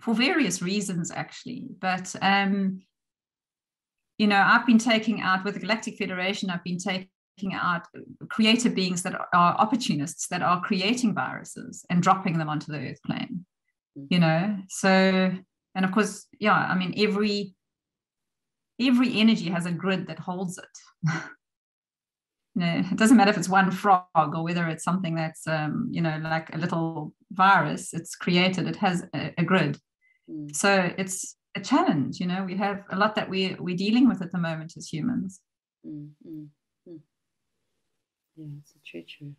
[0.00, 1.68] for various reasons actually.
[1.80, 2.82] But um,
[4.18, 7.08] you know, I've been taking out with the Galactic Federation, I've been taking
[7.52, 7.86] out
[8.28, 13.02] creative beings that are opportunists that are creating viruses and dropping them onto the earth
[13.04, 13.44] plane
[14.08, 14.56] you know?
[14.68, 15.32] So
[15.76, 17.54] and of course yeah i mean every
[18.80, 21.12] every energy has a grid that holds it.
[22.56, 25.86] You know it doesn't matter if it's one frog or whether it's something that's um,
[25.92, 29.78] you know like a little virus it's created it has a, a grid.
[30.28, 30.54] Mm.
[30.54, 32.42] so it's a challenge you know?
[32.44, 35.40] We have a lot that we we're dealing with at the moment as humans.
[35.86, 36.48] Mm, mm.
[38.40, 39.34] Yeah, it's a true true.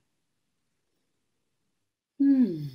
[2.20, 2.70] Hmm.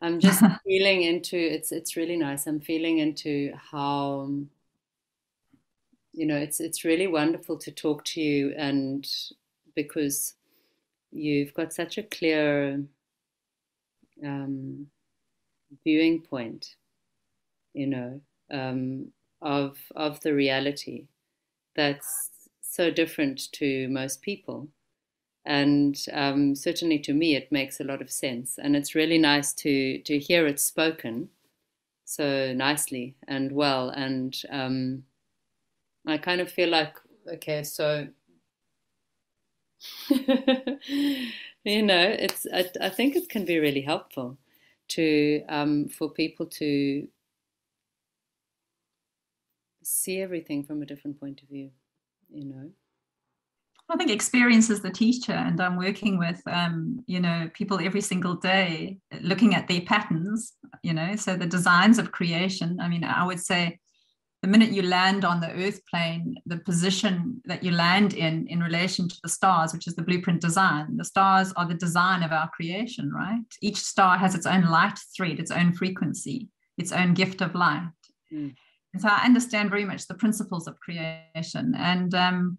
[0.00, 2.46] I'm just feeling into it's it's really nice.
[2.46, 4.28] I'm feeling into how
[6.12, 9.06] you know it's it's really wonderful to talk to you and
[9.74, 10.34] because
[11.12, 12.82] you've got such a clear
[14.24, 14.86] um,
[15.84, 16.76] viewing point,
[17.74, 21.06] you know, um, of of the reality
[21.76, 22.30] that's
[22.68, 24.68] so different to most people.
[25.44, 28.58] And um, certainly to me, it makes a lot of sense.
[28.58, 31.30] And it's really nice to, to hear it spoken
[32.04, 33.88] so nicely and well.
[33.88, 35.04] And um,
[36.06, 38.08] I kind of feel like, okay, so,
[40.10, 44.36] you know, it's, I, I, think it can be really helpful
[44.88, 47.08] to, um, for people to
[49.82, 51.70] see everything from a different point of view
[52.30, 52.70] you know
[53.90, 58.02] I think experience is the teacher, and I'm working with, um, you know, people every
[58.02, 60.52] single day, looking at their patterns.
[60.82, 62.80] You know, so the designs of creation.
[62.80, 63.78] I mean, I would say,
[64.42, 68.62] the minute you land on the Earth plane, the position that you land in in
[68.62, 70.96] relation to the stars, which is the blueprint design.
[70.98, 73.40] The stars are the design of our creation, right?
[73.62, 77.90] Each star has its own light thread, its own frequency, its own gift of light.
[78.32, 78.54] Mm.
[78.96, 81.74] So I understand very much the principles of creation.
[81.76, 82.58] And um,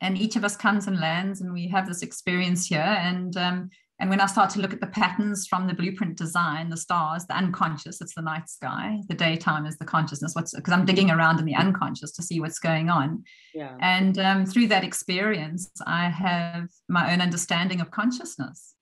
[0.00, 2.80] and each of us comes and lands, and we have this experience here.
[2.80, 6.68] And um, and when I start to look at the patterns from the blueprint design,
[6.68, 9.00] the stars, the unconscious, it's the night sky.
[9.08, 10.34] The daytime is the consciousness.
[10.34, 13.24] What's because I'm digging around in the unconscious to see what's going on.
[13.54, 13.74] Yeah.
[13.80, 18.74] And um, through that experience, I have my own understanding of consciousness.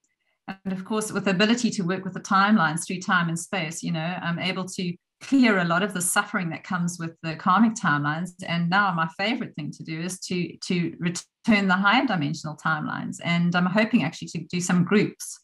[0.48, 3.82] And of course, with the ability to work with the timelines through time and space,
[3.82, 4.94] you know, I'm able to
[5.28, 8.30] clear a lot of the suffering that comes with the karmic timelines.
[8.46, 13.16] And now my favorite thing to do is to to return the higher dimensional timelines.
[13.24, 15.38] And I'm hoping actually to do some groups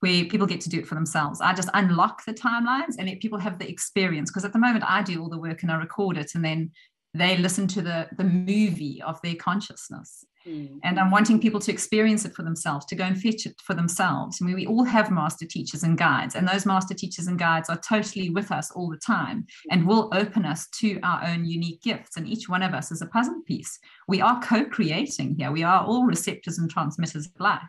[0.00, 1.40] where people get to do it for themselves.
[1.40, 4.30] I just unlock the timelines and let people have the experience.
[4.30, 6.70] Because at the moment I do all the work and I record it and then
[7.14, 10.24] they listen to the the movie of their consciousness.
[10.46, 10.78] Mm.
[10.84, 13.74] And I'm wanting people to experience it for themselves, to go and fetch it for
[13.74, 14.38] themselves.
[14.40, 17.68] I mean, we all have master teachers and guides, and those master teachers and guides
[17.68, 21.82] are totally with us all the time and will open us to our own unique
[21.82, 22.16] gifts.
[22.16, 23.78] And each one of us is a puzzle piece.
[24.06, 27.60] We are co creating here, we are all receptors and transmitters of light.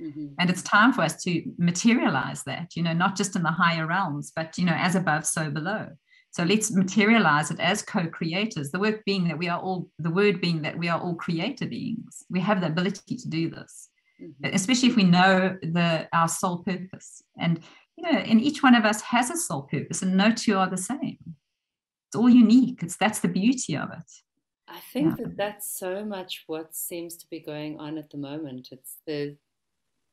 [0.00, 0.26] Mm-hmm.
[0.38, 3.86] And it's time for us to materialize that, you know, not just in the higher
[3.86, 5.88] realms, but, you know, as above, so below.
[6.34, 8.72] So let's materialize it as co-creators.
[8.72, 11.64] The work being that we are all, the word being that we are all creator
[11.64, 12.24] beings.
[12.28, 13.88] We have the ability to do this,
[14.20, 14.52] mm-hmm.
[14.52, 17.22] especially if we know the our soul purpose.
[17.38, 17.60] And
[17.96, 20.68] you know, and each one of us has a soul purpose, and no two are
[20.68, 21.18] the same.
[22.08, 22.82] It's all unique.
[22.82, 24.10] It's that's the beauty of it.
[24.66, 25.26] I think yeah.
[25.26, 28.70] that that's so much what seems to be going on at the moment.
[28.72, 29.36] It's the,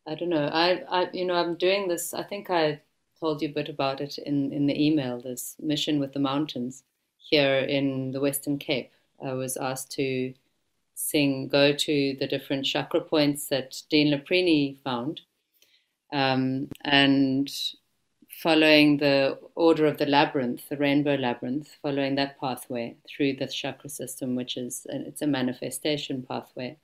[0.08, 0.46] I don't know.
[0.54, 2.14] I, I, you know, I'm doing this.
[2.14, 2.82] I think I
[3.22, 6.84] told you a bit about it in, in the email, this mission with the mountains
[7.18, 8.92] here in the Western Cape.
[9.24, 10.34] I was asked to
[10.96, 15.22] sing, go to the different chakra points that Dean Laprini found.
[16.12, 17.50] Um, and
[18.42, 23.90] following the order of the labyrinth, the rainbow labyrinth, following that pathway through the chakra
[23.90, 26.78] system, which is it's a manifestation pathway.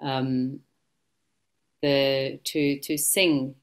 [0.00, 0.60] Um,
[1.82, 3.54] the to to sing.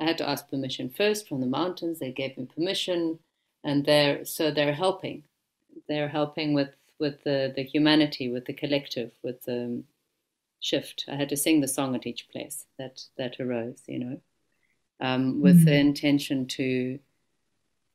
[0.00, 1.98] I had to ask permission first from the mountains.
[1.98, 3.18] They gave me permission,
[3.62, 5.24] and they're so they're helping.
[5.88, 9.82] They're helping with with the the humanity, with the collective, with the
[10.60, 11.04] shift.
[11.08, 13.82] I had to sing the song at each place that that arose.
[13.86, 14.20] You know,
[15.00, 15.64] um, with mm-hmm.
[15.66, 16.98] the intention to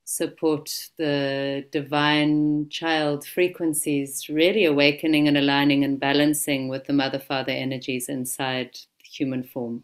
[0.05, 7.51] support the divine child frequencies, really awakening and aligning and balancing with the mother father
[7.51, 9.83] energies inside the human form.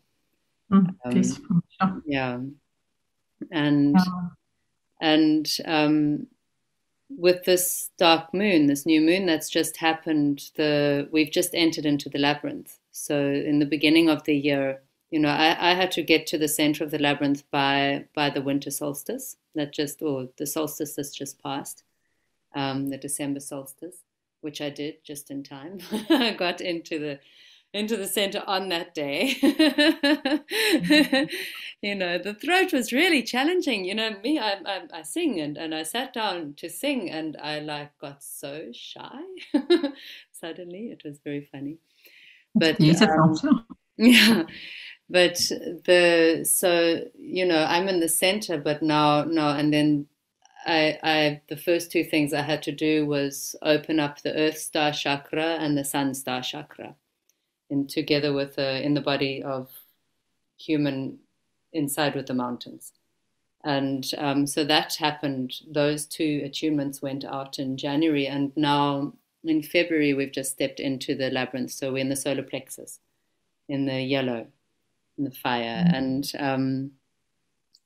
[0.72, 0.96] Mm,
[1.80, 2.40] um, yeah,
[3.52, 3.98] and
[5.02, 6.28] and um,
[7.10, 12.10] with this dark moon, this new moon that's just happened, the we've just entered into
[12.10, 12.80] the labyrinth.
[12.92, 16.38] So in the beginning of the year, you know, I, I had to get to
[16.38, 20.96] the center of the labyrinth by by the winter solstice that just or the solstice
[20.96, 21.84] that's just passed,
[22.56, 23.98] um, the December solstice,
[24.42, 25.80] which I did just in time.
[26.10, 27.20] I got into the
[27.74, 29.36] into the center on that day.
[31.82, 33.86] you know, the throat was really challenging.
[33.86, 37.38] You know, me, I, I, I, sing and, and I sat down to sing and
[37.42, 39.22] I like got so shy
[40.32, 40.92] suddenly.
[40.92, 41.78] It was very funny.
[42.54, 43.66] But um,
[43.98, 44.44] yeah,
[45.12, 45.38] but
[45.86, 50.08] the so you know i'm in the center but now no and then
[50.66, 54.58] I, I the first two things i had to do was open up the earth
[54.58, 56.96] star chakra and the sun star chakra
[57.72, 59.70] and together with the, in the body of
[60.58, 61.18] human
[61.74, 62.92] inside with the mountains.
[63.64, 65.54] And um, so that happened.
[65.72, 71.16] Those two attunements went out in january and now in february we've just stepped into
[71.16, 71.72] the labyrinth.
[71.72, 73.00] So we're in the solar plexus
[73.70, 74.48] in the yellow
[75.18, 75.84] in the fire.
[75.86, 75.96] Mm-hmm.
[75.96, 76.92] and um,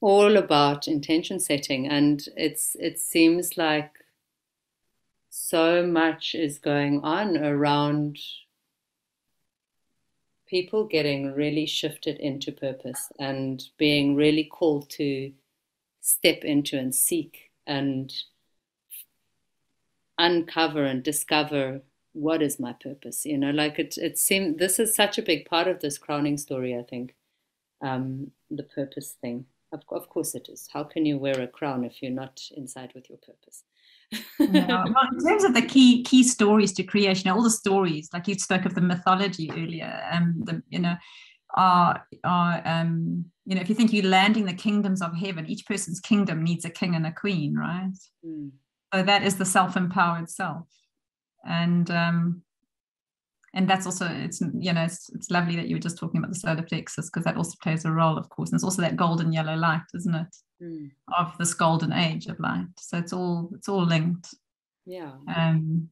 [0.02, 1.88] all about intention setting.
[1.88, 3.92] And it's it seems like
[5.30, 8.20] so much is going on around
[10.48, 15.32] people getting really shifted into purpose and being really called to
[16.02, 18.14] step into and seek and
[20.18, 21.82] uncover and discover
[22.14, 25.46] what is my purpose you know like it it seemed this is such a big
[25.46, 27.14] part of this crowning story i think
[27.82, 29.46] um, the purpose thing.
[29.72, 30.70] Of, of, course it is.
[30.72, 33.64] How can you wear a crown if you're not inside with your purpose?
[34.40, 34.86] Yeah.
[34.94, 38.36] Well, in terms of the key key stories to creation, all the stories, like you
[38.36, 40.96] spoke of the mythology earlier, um, the you know,
[41.56, 45.66] are are um, you know, if you think you're landing the kingdoms of heaven, each
[45.66, 47.92] person's kingdom needs a king and a queen, right?
[48.26, 48.52] Mm.
[48.94, 50.68] So that is the self-empowered self,
[51.46, 52.42] and um,
[53.56, 56.30] and that's also it's you know it's, it's lovely that you were just talking about
[56.30, 58.50] the solar plexus because that also plays a role of course.
[58.50, 60.36] And it's also that golden yellow light isn't it?
[60.62, 60.92] Mm.
[61.18, 62.68] of this golden age of light.
[62.78, 64.34] So it's all it's all linked.
[64.86, 65.14] Yeah.
[65.34, 65.90] Um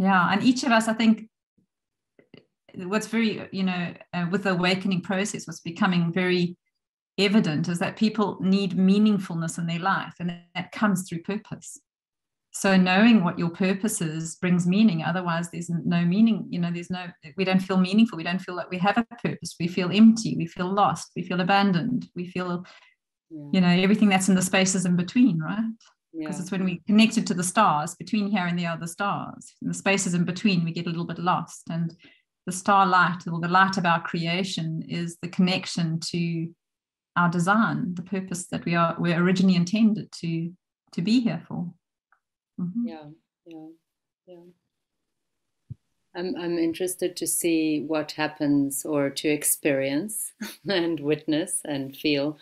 [0.00, 1.28] yeah and each of us i think
[2.74, 6.56] what's very you know uh, with the awakening process what's becoming very
[7.18, 11.78] evident is that people need meaningfulness in their life and that comes through purpose
[12.52, 16.90] so knowing what your purpose is brings meaning otherwise there's no meaning you know there's
[16.90, 18.16] no we don't feel meaningful.
[18.16, 19.54] We don't feel like we have a purpose.
[19.58, 20.36] We feel empty.
[20.36, 21.12] We feel lost.
[21.14, 22.08] We feel abandoned.
[22.14, 22.64] We feel
[23.30, 23.48] yeah.
[23.52, 25.64] you know everything that's in the spaces in between right?
[26.12, 26.42] Because yeah.
[26.42, 29.54] it's when we connected to the stars between here and the other stars.
[29.62, 31.62] In the spaces in between we get a little bit lost.
[31.70, 31.94] And
[32.46, 36.48] the starlight or the light of our creation is the connection to
[37.16, 40.50] our design the purpose that we are we're originally intended to
[40.92, 41.72] to be here for
[42.60, 42.88] Mm-hmm.
[42.88, 43.04] Yeah,
[43.46, 43.66] yeah,
[44.26, 44.42] yeah.
[46.14, 50.32] I'm I'm interested to see what happens or to experience
[50.68, 52.38] and witness and feel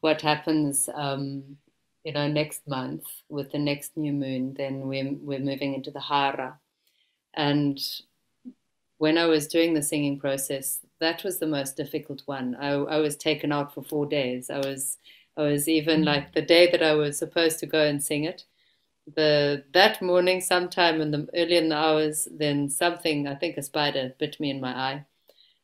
[0.00, 0.88] what happens.
[0.94, 1.56] Um,
[2.04, 6.00] you know, next month with the next new moon, then we're we're moving into the
[6.00, 6.58] Hara,
[7.34, 7.78] and
[8.98, 12.56] when I was doing the singing process, that was the most difficult one.
[12.56, 14.50] I, I was taken out for four days.
[14.50, 14.98] I was
[15.36, 16.08] I was even mm-hmm.
[16.08, 18.44] like the day that I was supposed to go and sing it
[19.06, 23.62] the that morning, sometime in the early in the hours, then something I think a
[23.62, 25.06] spider bit me in my eye,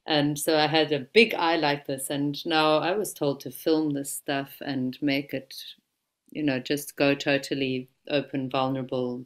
[0.07, 2.11] and so I had a big eye like this.
[2.11, 5.55] And now I was told to film this stuff and make it,
[6.30, 9.24] you know, just go totally open, vulnerable.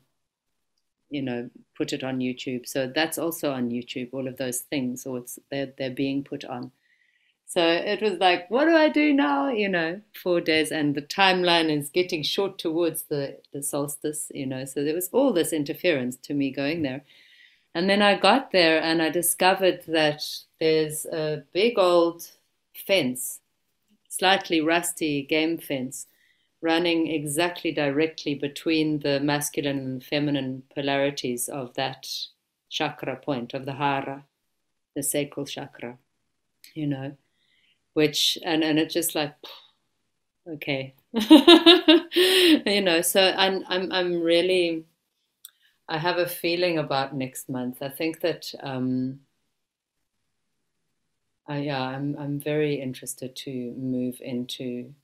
[1.11, 2.67] You know, put it on YouTube.
[2.67, 4.09] So that's also on YouTube.
[4.13, 6.73] All of those things, or it's they're they're being put on.
[7.53, 9.49] So it was like, what do I do now?
[9.51, 14.47] You know, four days, and the timeline is getting short towards the, the solstice, you
[14.47, 14.65] know.
[14.65, 17.05] So there was all this interference to me going there.
[17.75, 20.25] And then I got there and I discovered that
[20.61, 22.27] there's a big old
[22.75, 23.41] fence,
[24.09, 26.07] slightly rusty game fence,
[26.63, 32.09] running exactly directly between the masculine and feminine polarities of that
[32.71, 34.25] chakra point, of the hara,
[34.97, 35.99] the sacral chakra.
[36.75, 37.17] you know,
[37.95, 39.35] which and and it's just like
[40.49, 43.01] okay, you know.
[43.03, 44.85] So I'm I'm I'm really
[45.89, 47.83] I have a feeling about next month.
[47.83, 49.21] I think that um,
[51.47, 54.95] I, yeah, I'm I'm very interested to move into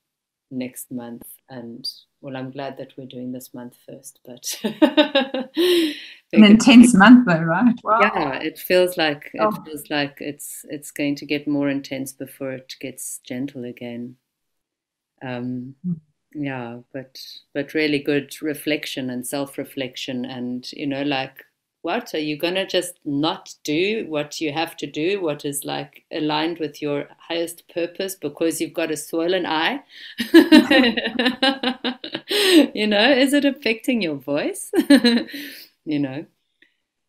[0.51, 1.87] next month and
[2.21, 7.75] well i'm glad that we're doing this month first but an intense month though right
[7.83, 7.99] wow.
[8.01, 9.49] yeah it feels like oh.
[9.49, 14.15] it feels like it's it's going to get more intense before it gets gentle again
[15.21, 15.99] um mm.
[16.33, 17.19] yeah but
[17.53, 21.43] but really good reflection and self-reflection and you know like
[21.89, 24.05] what are you going to just not do?
[24.07, 25.19] What you have to do?
[25.19, 28.13] What is like aligned with your highest purpose?
[28.13, 29.81] Because you've got a swollen eye.
[32.75, 34.71] You know is it affecting your voice?
[35.91, 36.25] You know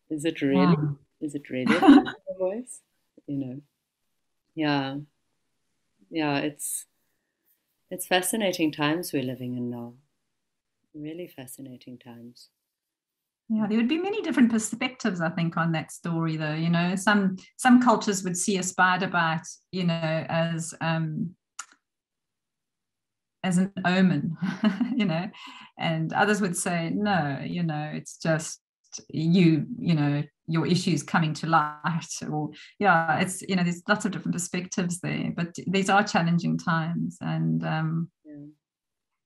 [0.09, 1.25] is it really yeah.
[1.25, 2.79] is it really affecting your voice?
[3.27, 3.61] You know
[4.55, 4.95] yeah.
[6.09, 6.87] Yeah it's
[7.91, 9.93] it's fascinating times we're living in now.
[10.95, 12.49] Really fascinating times
[13.53, 16.53] yeah, there would be many different perspectives, I think, on that story, though.
[16.53, 21.35] You know, some some cultures would see a spider bite, you know, as um,
[23.43, 24.37] as an omen,
[24.95, 25.29] you know,
[25.77, 28.61] and others would say, no, you know, it's just
[29.09, 34.05] you, you know, your issues coming to light, or yeah, it's you know, there's lots
[34.05, 38.45] of different perspectives there, but these are challenging times, and um, yeah.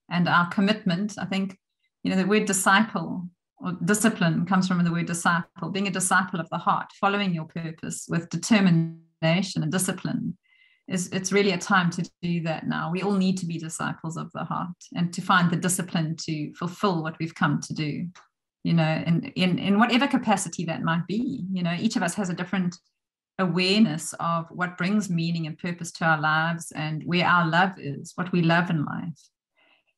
[0.09, 1.59] and our commitment, I think,
[2.01, 6.39] you know, the word disciple or discipline comes from the word disciple, being a disciple
[6.39, 10.37] of the heart, following your purpose with determination and discipline.
[10.87, 12.91] Is it's really a time to do that now.
[12.91, 16.53] We all need to be disciples of the heart and to find the discipline to
[16.53, 18.07] fulfill what we've come to do,
[18.63, 21.43] you know, in, in, in whatever capacity that might be.
[21.51, 22.75] You know, each of us has a different
[23.39, 28.11] awareness of what brings meaning and purpose to our lives and where our love is,
[28.13, 29.19] what we love in life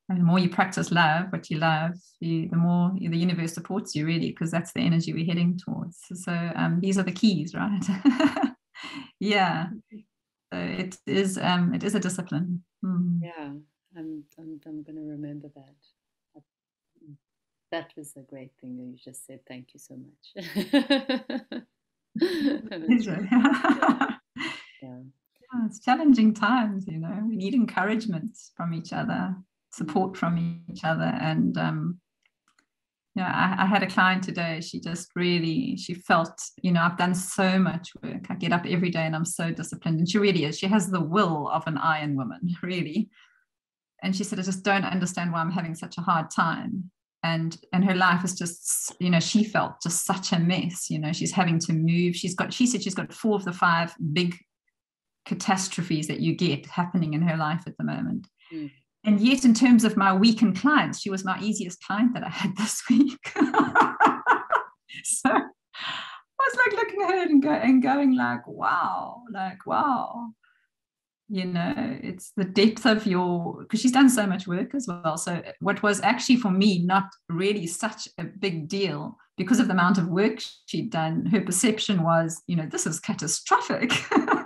[0.09, 1.91] and the more you practice love, what you love,
[2.21, 5.97] you, the more the universe supports you, really, because that's the energy we're heading towards.
[6.13, 7.83] So um, these are the keys, right?
[9.19, 9.67] yeah.
[10.53, 11.37] So it is.
[11.37, 12.63] Um, it is a discipline.
[12.85, 13.19] Mm.
[13.21, 13.51] Yeah,
[13.97, 14.23] I'm.
[14.37, 14.61] I'm.
[14.65, 15.75] I'm going to remember that.
[17.71, 19.41] That was a great thing that you just said.
[19.45, 20.31] Thank you so much.
[24.81, 24.99] yeah.
[25.65, 27.25] It's challenging times, you know.
[27.27, 29.35] We need encouragement from each other
[29.77, 31.17] support from each other.
[31.21, 31.99] And um,
[33.15, 34.59] you know, I, I, had a client today.
[34.61, 38.25] She just really she felt you know i've done so much work.
[38.29, 39.99] I get up every day and i'm so disciplined.
[39.99, 40.59] And she really is.
[40.59, 43.09] She has the will of an iron woman really.
[44.03, 46.91] And she said i just don't understand why i'm having such a hard time.
[47.23, 50.89] And and her life is just you know she felt just such a mess.
[50.89, 52.15] You know she's having to move.
[52.15, 54.35] She's got she said she's got four of the five big
[55.25, 58.27] catastrophes that you get happening in her life at the moment.
[58.53, 58.69] Mm
[59.07, 62.29] and yet in terms of my weekend clients she was my easiest client that i
[62.29, 63.17] had this week.
[65.03, 65.39] So i
[66.39, 70.29] was like looking at her and, go, and going like wow like wow.
[71.29, 75.17] You know it's the depth of your because she's done so much work as well.
[75.17, 79.73] So what was actually for me not really such a big deal because of the
[79.73, 83.91] amount of work she'd done her perception was you know this is catastrophic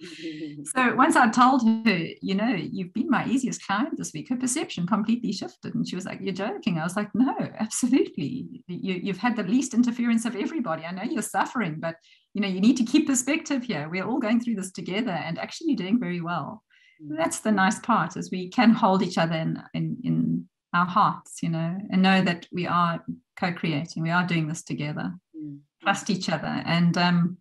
[0.64, 4.36] so once I told her, you know, you've been my easiest client this week, her
[4.36, 5.74] perception completely shifted.
[5.74, 6.78] And she was like, You're joking.
[6.78, 8.62] I was like, No, absolutely.
[8.66, 10.84] You, you've had the least interference of everybody.
[10.84, 11.96] I know you're suffering, but
[12.34, 13.88] you know, you need to keep perspective here.
[13.90, 16.62] We're all going through this together, and actually you're doing very well.
[17.02, 17.16] Mm.
[17.16, 21.42] That's the nice part is we can hold each other in, in, in our hearts,
[21.42, 23.04] you know, and know that we are
[23.36, 25.12] co-creating, we are doing this together.
[25.36, 25.60] Mm.
[25.82, 26.62] Trust each other.
[26.66, 27.38] And um,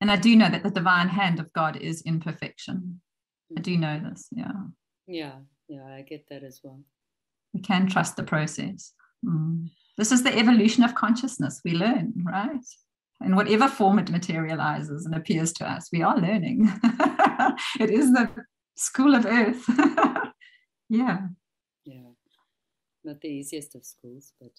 [0.00, 3.00] and I do know that the divine hand of God is in perfection.
[3.56, 4.28] I do know this.
[4.30, 4.52] Yeah.
[5.06, 5.36] Yeah.
[5.68, 5.84] Yeah.
[5.86, 6.80] I get that as well.
[7.52, 8.92] We can trust the process.
[9.24, 9.70] Mm.
[9.96, 11.60] This is the evolution of consciousness.
[11.64, 12.64] We learn, right?
[13.24, 16.70] In whatever form it materializes and appears to us, we are learning.
[17.80, 18.30] it is the
[18.76, 19.64] school of earth.
[20.88, 21.22] yeah.
[21.84, 22.10] Yeah.
[23.02, 24.52] Not the easiest of schools, but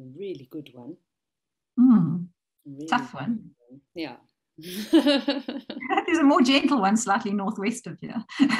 [0.00, 0.96] a really good one.
[1.78, 2.26] Mm.
[2.64, 3.50] Really Tough one.
[3.68, 3.80] one.
[3.94, 4.16] Yeah.
[4.92, 8.24] There's a more gentle one slightly northwest of here.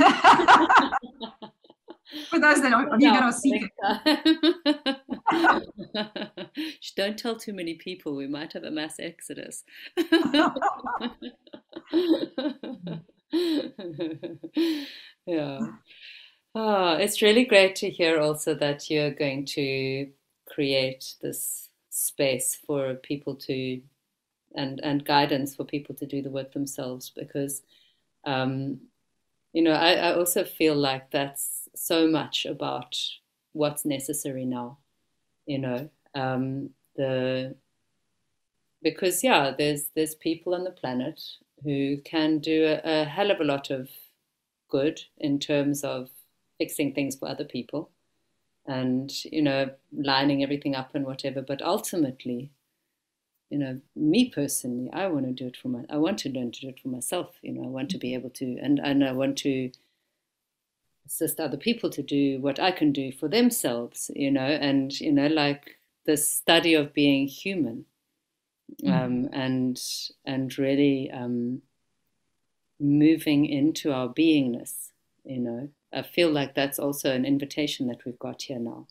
[2.29, 3.63] For those that are, you going to seek
[6.97, 8.17] Don't tell too many people.
[8.17, 9.63] We might have a mass exodus.
[15.27, 15.61] yeah.
[16.53, 20.09] Oh, it's really great to hear also that you're going to
[20.49, 23.81] create this space for people to
[24.55, 27.63] and and guidance for people to do the work themselves because
[28.25, 28.81] um,
[29.53, 32.97] you know, I, I also feel like that's so much about
[33.53, 34.79] what's necessary now.
[35.47, 37.57] You know, um, the
[38.83, 41.21] because yeah, there's there's people on the planet
[41.65, 43.89] who can do a, a hell of a lot of
[44.71, 46.11] good in terms of
[46.59, 47.91] fixing things for other people
[48.67, 52.51] and you know lining everything up and whatever but ultimately
[53.51, 56.51] you know me personally i want to do it for my i want to learn
[56.51, 59.05] to do it for myself you know i want to be able to and and
[59.05, 59.71] i want to
[61.07, 65.13] assist other people to do what i can do for themselves you know and you
[65.13, 65.77] know like
[66.07, 67.85] the study of being human
[68.83, 68.93] mm-hmm.
[68.93, 69.83] um, and
[70.25, 71.61] and really um,
[72.79, 74.91] moving into our beingness
[75.25, 78.87] you know I feel like that's also an invitation that we've got here now.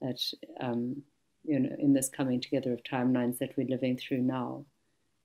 [0.00, 0.20] That
[0.60, 1.02] um,
[1.44, 4.64] you know, in this coming together of timelines that we're living through now.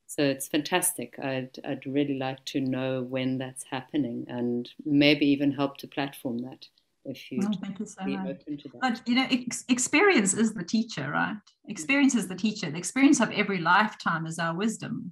[0.07, 1.17] So it's fantastic.
[1.19, 6.39] I'd I'd really like to know when that's happening and maybe even help to platform
[6.39, 6.65] that
[7.05, 8.41] if you oh, thank you so much.
[8.81, 11.37] But you know, ex- experience is the teacher, right?
[11.67, 12.71] Experience is the teacher.
[12.71, 15.11] The experience of every lifetime is our wisdom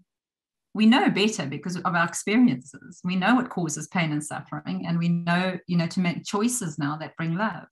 [0.78, 3.02] we know better because of our experiences.
[3.04, 6.78] We know what causes pain and suffering, and we know, you know, to make choices
[6.78, 7.66] now that bring love.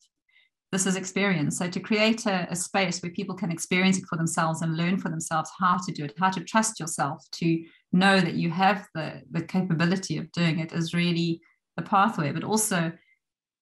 [0.75, 1.57] This is experience.
[1.57, 4.97] So to create a, a space where people can experience it for themselves and learn
[4.97, 7.63] for themselves how to do it, how to trust yourself, to
[7.93, 11.39] know that you have the, the capability of doing it is really
[11.77, 12.33] the pathway.
[12.33, 12.91] But also,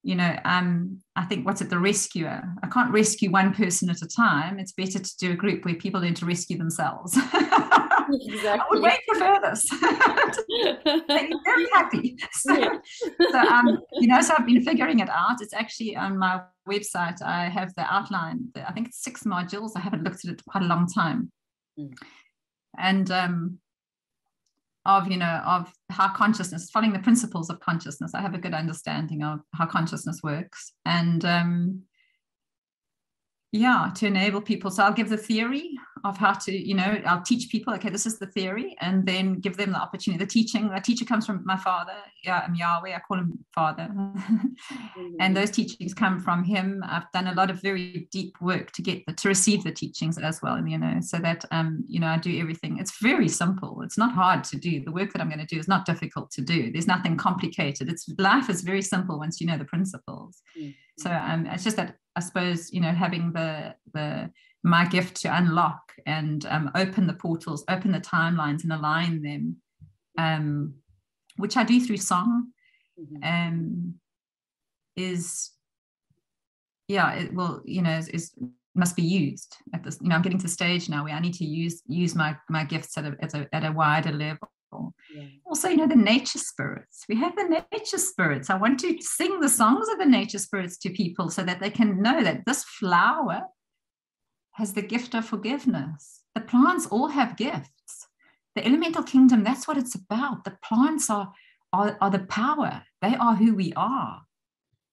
[0.01, 2.41] you know, um, I think what's it, the rescuer?
[2.63, 4.57] I can't rescue one person at a time.
[4.57, 7.15] It's better to do a group where people learn to rescue themselves.
[8.13, 8.49] Exactly.
[8.49, 9.67] I would wait for this.
[9.71, 12.17] I'd be very happy.
[12.33, 12.81] So,
[13.31, 15.41] so um, you know, so I've been figuring it out.
[15.41, 17.21] It's actually on my website.
[17.21, 18.49] I have the outline.
[18.55, 19.71] I think it's six modules.
[19.75, 21.31] I haven't looked at it quite a long time.
[21.79, 21.93] Mm.
[22.77, 23.59] And um,
[24.85, 28.53] of you know of how consciousness following the principles of consciousness i have a good
[28.53, 31.81] understanding of how consciousness works and um,
[33.53, 34.69] yeah to enable people.
[34.71, 38.05] So i'll give the theory of how to you know i'll teach people okay this
[38.05, 40.21] is the theory and then give them the opportunity.
[40.23, 41.93] The teaching the teacher comes from my father
[42.23, 43.89] yeah i'm yahweh i call him father.
[44.97, 45.15] Mm-hmm.
[45.19, 46.83] and those teachings come from him.
[46.87, 50.17] I've done a lot of very deep work to get the, to receive the teachings
[50.17, 52.77] as well and you know so that um you know i do everything.
[52.79, 53.81] It's very simple.
[53.83, 54.83] It's not hard to do.
[54.83, 56.71] The work that i'm going to do is not difficult to do.
[56.71, 57.89] There's nothing complicated.
[57.89, 60.41] It's life is very simple once you know the principles.
[60.57, 60.71] Mm-hmm.
[60.97, 64.29] So um it's just that I suppose you know having the the
[64.63, 69.57] my gift to unlock and um, open the portals, open the timelines, and align them,
[70.17, 70.73] um,
[71.35, 72.47] which I do through song,
[72.99, 73.23] mm-hmm.
[73.23, 73.95] um,
[74.95, 75.51] is
[76.87, 78.31] yeah, it will you know is, is,
[78.75, 79.99] must be used at this.
[80.01, 82.37] You know, I'm getting to the stage now where I need to use use my
[82.49, 84.49] my gifts at a at a, at a wider level
[85.13, 85.25] yeah.
[85.45, 87.05] Also, you know, the nature spirits.
[87.07, 88.49] We have the nature spirits.
[88.49, 91.69] I want to sing the songs of the nature spirits to people so that they
[91.69, 93.43] can know that this flower
[94.53, 96.21] has the gift of forgiveness.
[96.35, 98.07] The plants all have gifts.
[98.55, 100.43] The elemental kingdom, that's what it's about.
[100.43, 101.33] The plants are,
[101.71, 104.21] are, are the power, they are who we are.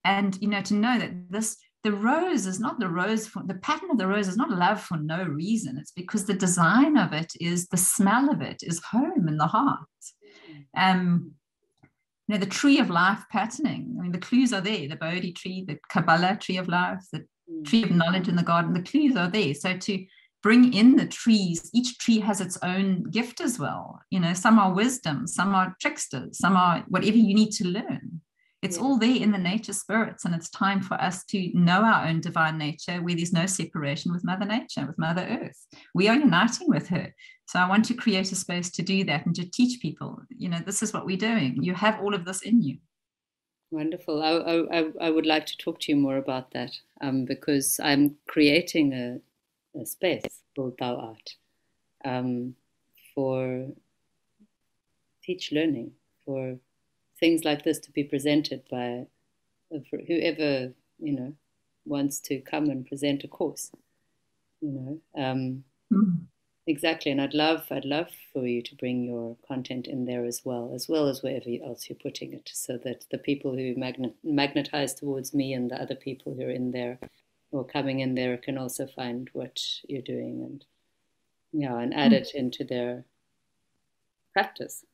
[0.04, 3.54] And, you know, to know that this the rose is not the rose for the
[3.54, 5.78] pattern of the rose is not love for no reason.
[5.78, 9.46] It's because the design of it is the smell of it is home in the
[9.46, 9.80] heart.
[10.76, 11.32] Um,
[12.28, 13.96] you know, the tree of life patterning.
[13.98, 14.88] I mean, the clues are there.
[14.88, 17.64] The Bodhi tree, the Kabbalah tree of life, the mm.
[17.64, 18.74] tree of knowledge in the garden.
[18.74, 19.54] The clues are there.
[19.54, 20.06] So to
[20.42, 24.00] bring in the trees, each tree has its own gift as well.
[24.10, 28.20] You know, some are wisdom, some are tricksters, some are whatever you need to learn.
[28.62, 28.82] It's yeah.
[28.82, 32.20] all there in the nature spirits, and it's time for us to know our own
[32.20, 35.66] divine nature where there's no separation with Mother Nature, with Mother Earth.
[35.94, 37.14] We are uniting with her.
[37.46, 40.48] So I want to create a space to do that and to teach people, you
[40.48, 41.58] know, this is what we're doing.
[41.62, 42.78] You have all of this in you.
[43.70, 44.22] Wonderful.
[44.22, 48.16] I, I, I would like to talk to you more about that um, because I'm
[48.26, 51.34] creating a, a space called Thou Art
[52.04, 52.54] um,
[53.14, 53.68] for
[55.22, 55.92] teach learning,
[56.24, 56.58] for
[57.20, 59.06] things like this to be presented by
[60.06, 61.32] whoever you know
[61.84, 63.70] wants to come and present a course
[64.60, 66.16] you know um, mm-hmm.
[66.66, 70.42] exactly and i'd love i'd love for you to bring your content in there as
[70.44, 74.16] well as well as wherever else you're putting it so that the people who magnet-
[74.22, 76.98] magnetize towards me and the other people who are in there
[77.52, 80.64] or coming in there can also find what you're doing and
[81.52, 82.22] yeah and add mm-hmm.
[82.22, 83.04] it into their
[84.32, 84.84] practice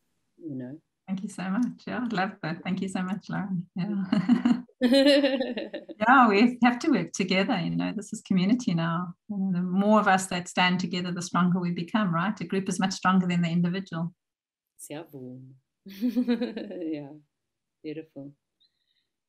[0.43, 1.83] you know Thank you so much.
[1.87, 2.63] Yeah, I love that.
[2.65, 3.67] Thank you so much, Lauren.
[3.77, 4.63] Yeah.
[6.01, 7.57] yeah, we have to work together.
[7.57, 9.15] You know, this is community now.
[9.29, 12.39] You know, the more of us that stand together, the stronger we become, right?
[12.41, 14.13] A group is much stronger than the individual.
[15.87, 17.13] yeah,
[17.85, 18.33] beautiful.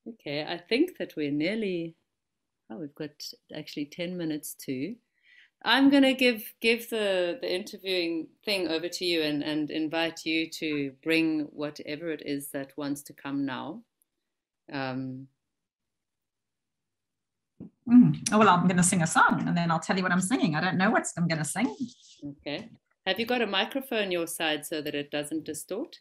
[0.08, 1.94] Okay, I think that we're nearly.
[2.70, 3.10] Oh, we've got
[3.56, 4.96] actually ten minutes to.
[5.62, 10.48] I'm gonna give give the the interviewing thing over to you and and invite you
[10.50, 13.82] to bring whatever it is that wants to come now.
[14.72, 15.28] Um,
[17.88, 18.28] Mm.
[18.32, 20.20] Oh, well, I'm going to sing a song and then I'll tell you what I'm
[20.20, 20.54] singing.
[20.54, 21.74] I don't know what I'm going to sing.
[22.22, 22.68] Okay.
[23.06, 25.96] Have you got a microphone your side so that it doesn't distort?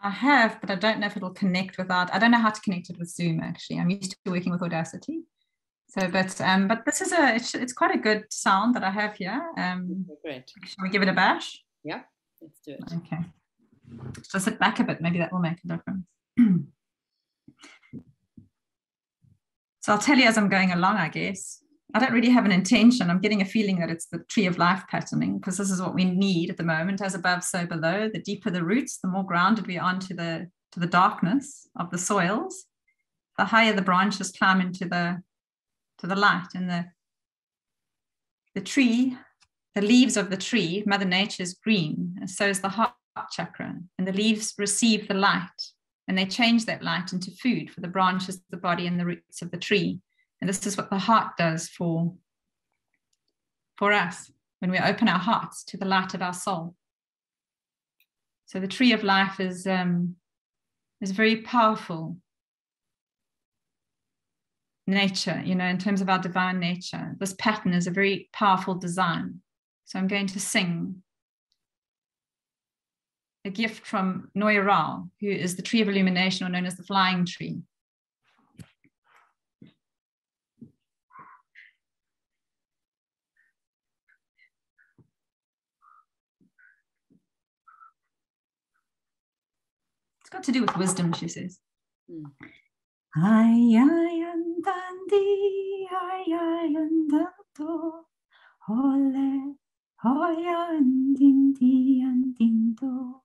[0.00, 2.12] I have, but I don't know if it'll connect without.
[2.14, 3.40] I don't know how to connect it with Zoom.
[3.40, 5.22] Actually, I'm used to working with Audacity.
[5.88, 8.90] So, but um, but this is a it's, it's quite a good sound that I
[8.90, 9.42] have here.
[9.56, 10.50] Um, great.
[10.64, 11.62] Shall we give it a bash?
[11.82, 12.02] Yeah,
[12.42, 12.92] let's do it.
[12.92, 13.18] Okay.
[14.22, 15.00] So sit back a bit.
[15.00, 16.06] Maybe that will make a difference.
[19.88, 21.62] So I'll tell you as I'm going along, I guess.
[21.94, 23.08] I don't really have an intention.
[23.08, 25.94] I'm getting a feeling that it's the tree of life patterning because this is what
[25.94, 28.10] we need at the moment, as above, so below.
[28.12, 31.90] The deeper the roots, the more grounded we are into the to the darkness of
[31.90, 32.66] the soils,
[33.38, 35.22] the higher the branches climb into the
[35.98, 36.48] to the light.
[36.54, 36.86] And the
[38.54, 39.16] the tree,
[39.74, 42.92] the leaves of the tree, Mother Nature is green, and so is the heart
[43.30, 43.74] chakra.
[43.98, 45.72] And the leaves receive the light
[46.08, 49.42] and they change that light into food for the branches, the body, and the roots
[49.42, 50.00] of the tree.
[50.40, 52.14] And this is what the heart does for,
[53.76, 54.30] for us
[54.60, 56.74] when we open our hearts to the light of our soul.
[58.46, 60.16] So the tree of life is, um,
[61.02, 62.16] is very powerful
[64.88, 67.14] nature, you know, in terms of our divine nature.
[67.20, 69.40] This pattern is a very powerful design.
[69.84, 71.02] So I'm going to sing
[73.44, 76.82] a gift from Noya Rao, who is the tree of illumination, or known as the
[76.82, 77.58] flying tree.
[90.20, 91.58] It's got to do with wisdom, she says.
[92.10, 92.24] Mm.
[93.16, 95.24] Ay, ay, andandi,
[95.90, 98.06] ay, ay, andando,
[98.68, 99.56] ole,
[100.04, 103.24] hoy, andindi, andindo.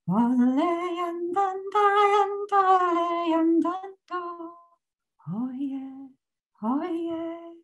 [0.08, 0.72] Ole,
[1.08, 4.22] andandai, andale, andando,
[5.28, 5.84] oye,
[6.62, 7.63] oye,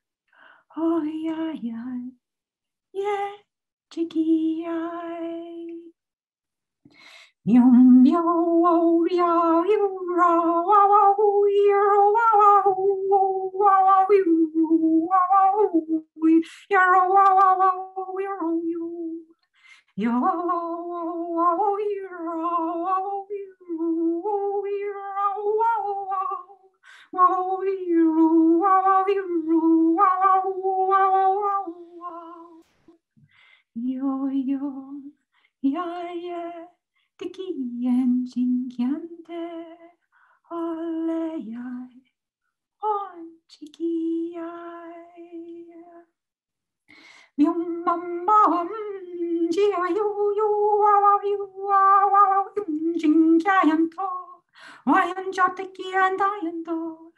[0.77, 1.97] Oh, yeah, yeah,
[2.93, 3.31] yeah,
[3.91, 4.77] dikia.
[7.45, 8.21] Yum yo
[8.61, 9.81] wow ya you
[10.15, 10.29] ra
[10.61, 11.17] wow wow
[11.49, 12.69] yo wow
[13.09, 15.57] wow wow you wow
[16.69, 19.25] yo wow wow yo you
[19.97, 20.37] yo wow
[20.85, 26.50] wow wow you yo wow wow you wow you wow wow wow
[27.11, 27.23] yo
[34.31, 34.63] yo
[35.61, 36.67] yeah yeah
[37.19, 37.47] tiki
[37.83, 39.43] yen jin kyante
[40.51, 41.99] ole yai
[42.79, 43.19] on
[43.51, 45.27] chiki yai
[47.37, 48.69] Yum bum bum
[49.51, 49.63] ji
[49.97, 50.07] yu
[50.39, 50.47] yu
[50.81, 51.13] wa wa
[51.67, 51.81] wa
[52.13, 52.63] wa to
[54.85, 57.11] 와연저택기란다연도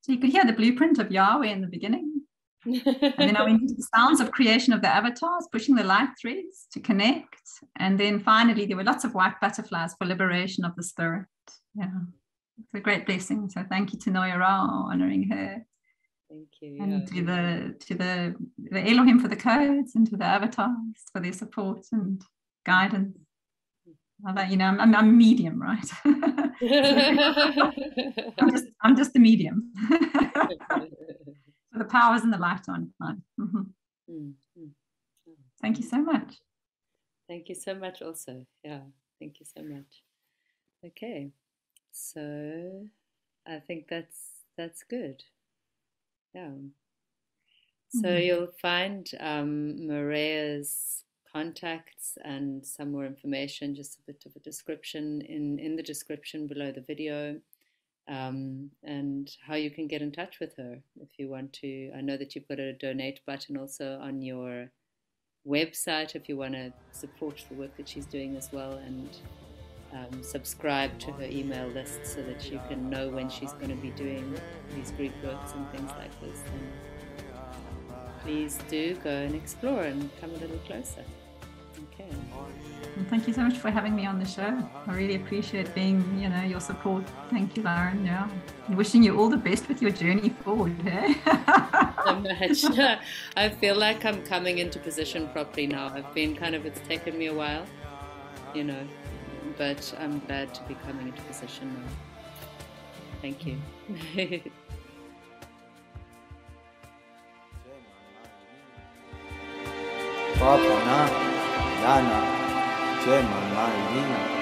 [0.01, 2.20] so you could hear the blueprint of Yahweh in the beginning.
[2.65, 6.09] And then I went into the sounds of creation of the avatars, pushing the light
[6.19, 7.41] threads to connect.
[7.77, 11.25] And then finally, there were lots of white butterflies for liberation of the spirit.
[11.75, 11.89] Yeah,
[12.59, 13.49] it's a great blessing.
[13.49, 15.65] So thank you to Noya Ra, honoring her.
[16.29, 16.77] Thank you.
[16.81, 17.05] And yeah.
[17.05, 20.69] to the to the the Elohim for the codes and to the avatars
[21.11, 22.21] for their support and
[22.65, 23.17] guidance.
[24.49, 25.91] you know, I'm, I'm, I'm medium, right?
[28.39, 29.73] I'm just I'm just the medium.
[31.91, 32.93] powers and the light on.
[33.01, 33.57] Mm-hmm.
[34.09, 34.65] Mm-hmm.
[35.61, 36.35] Thank you so much.
[37.27, 38.45] Thank you so much, also.
[38.63, 38.81] Yeah,
[39.19, 40.03] thank you so much.
[40.85, 41.31] Okay,
[41.91, 42.87] so
[43.47, 44.17] I think that's
[44.57, 45.23] that's good.
[46.33, 46.49] Yeah.
[47.89, 48.23] So mm-hmm.
[48.23, 55.21] you'll find um, Maraya's contacts and some more information, just a bit of a description
[55.21, 57.39] in in the description below the video
[58.07, 61.91] um, and how you can get in touch with her if you want to.
[61.95, 64.69] I know that you've got a donate button also on your
[65.47, 69.09] website if you want to support the work that she's doing as well and
[69.93, 73.75] um, subscribe to her email list so that you can know when she's going to
[73.75, 74.33] be doing
[74.75, 76.39] these group works and things like this.
[76.45, 81.03] And please do go and explore and come a little closer.
[81.83, 82.09] Okay.
[82.95, 84.57] Well, thank you so much for having me on the show.
[84.85, 87.03] I really appreciate being, you know, your support.
[87.29, 88.05] Thank you, Lauren.
[88.05, 88.27] Yeah.
[88.69, 90.75] Wishing you all the best with your journey forward.
[90.83, 92.53] Hey?
[92.53, 92.99] so much.
[93.37, 95.91] I feel like I'm coming into position properly now.
[95.93, 97.65] I've been kind of, it's taken me a while,
[98.55, 98.87] you know,
[99.57, 101.89] but I'm glad to be coming into position now.
[103.21, 103.61] Thank you.
[110.39, 111.30] Papa,
[111.81, 112.21] Lana,
[113.03, 114.40] Gemma, Marina.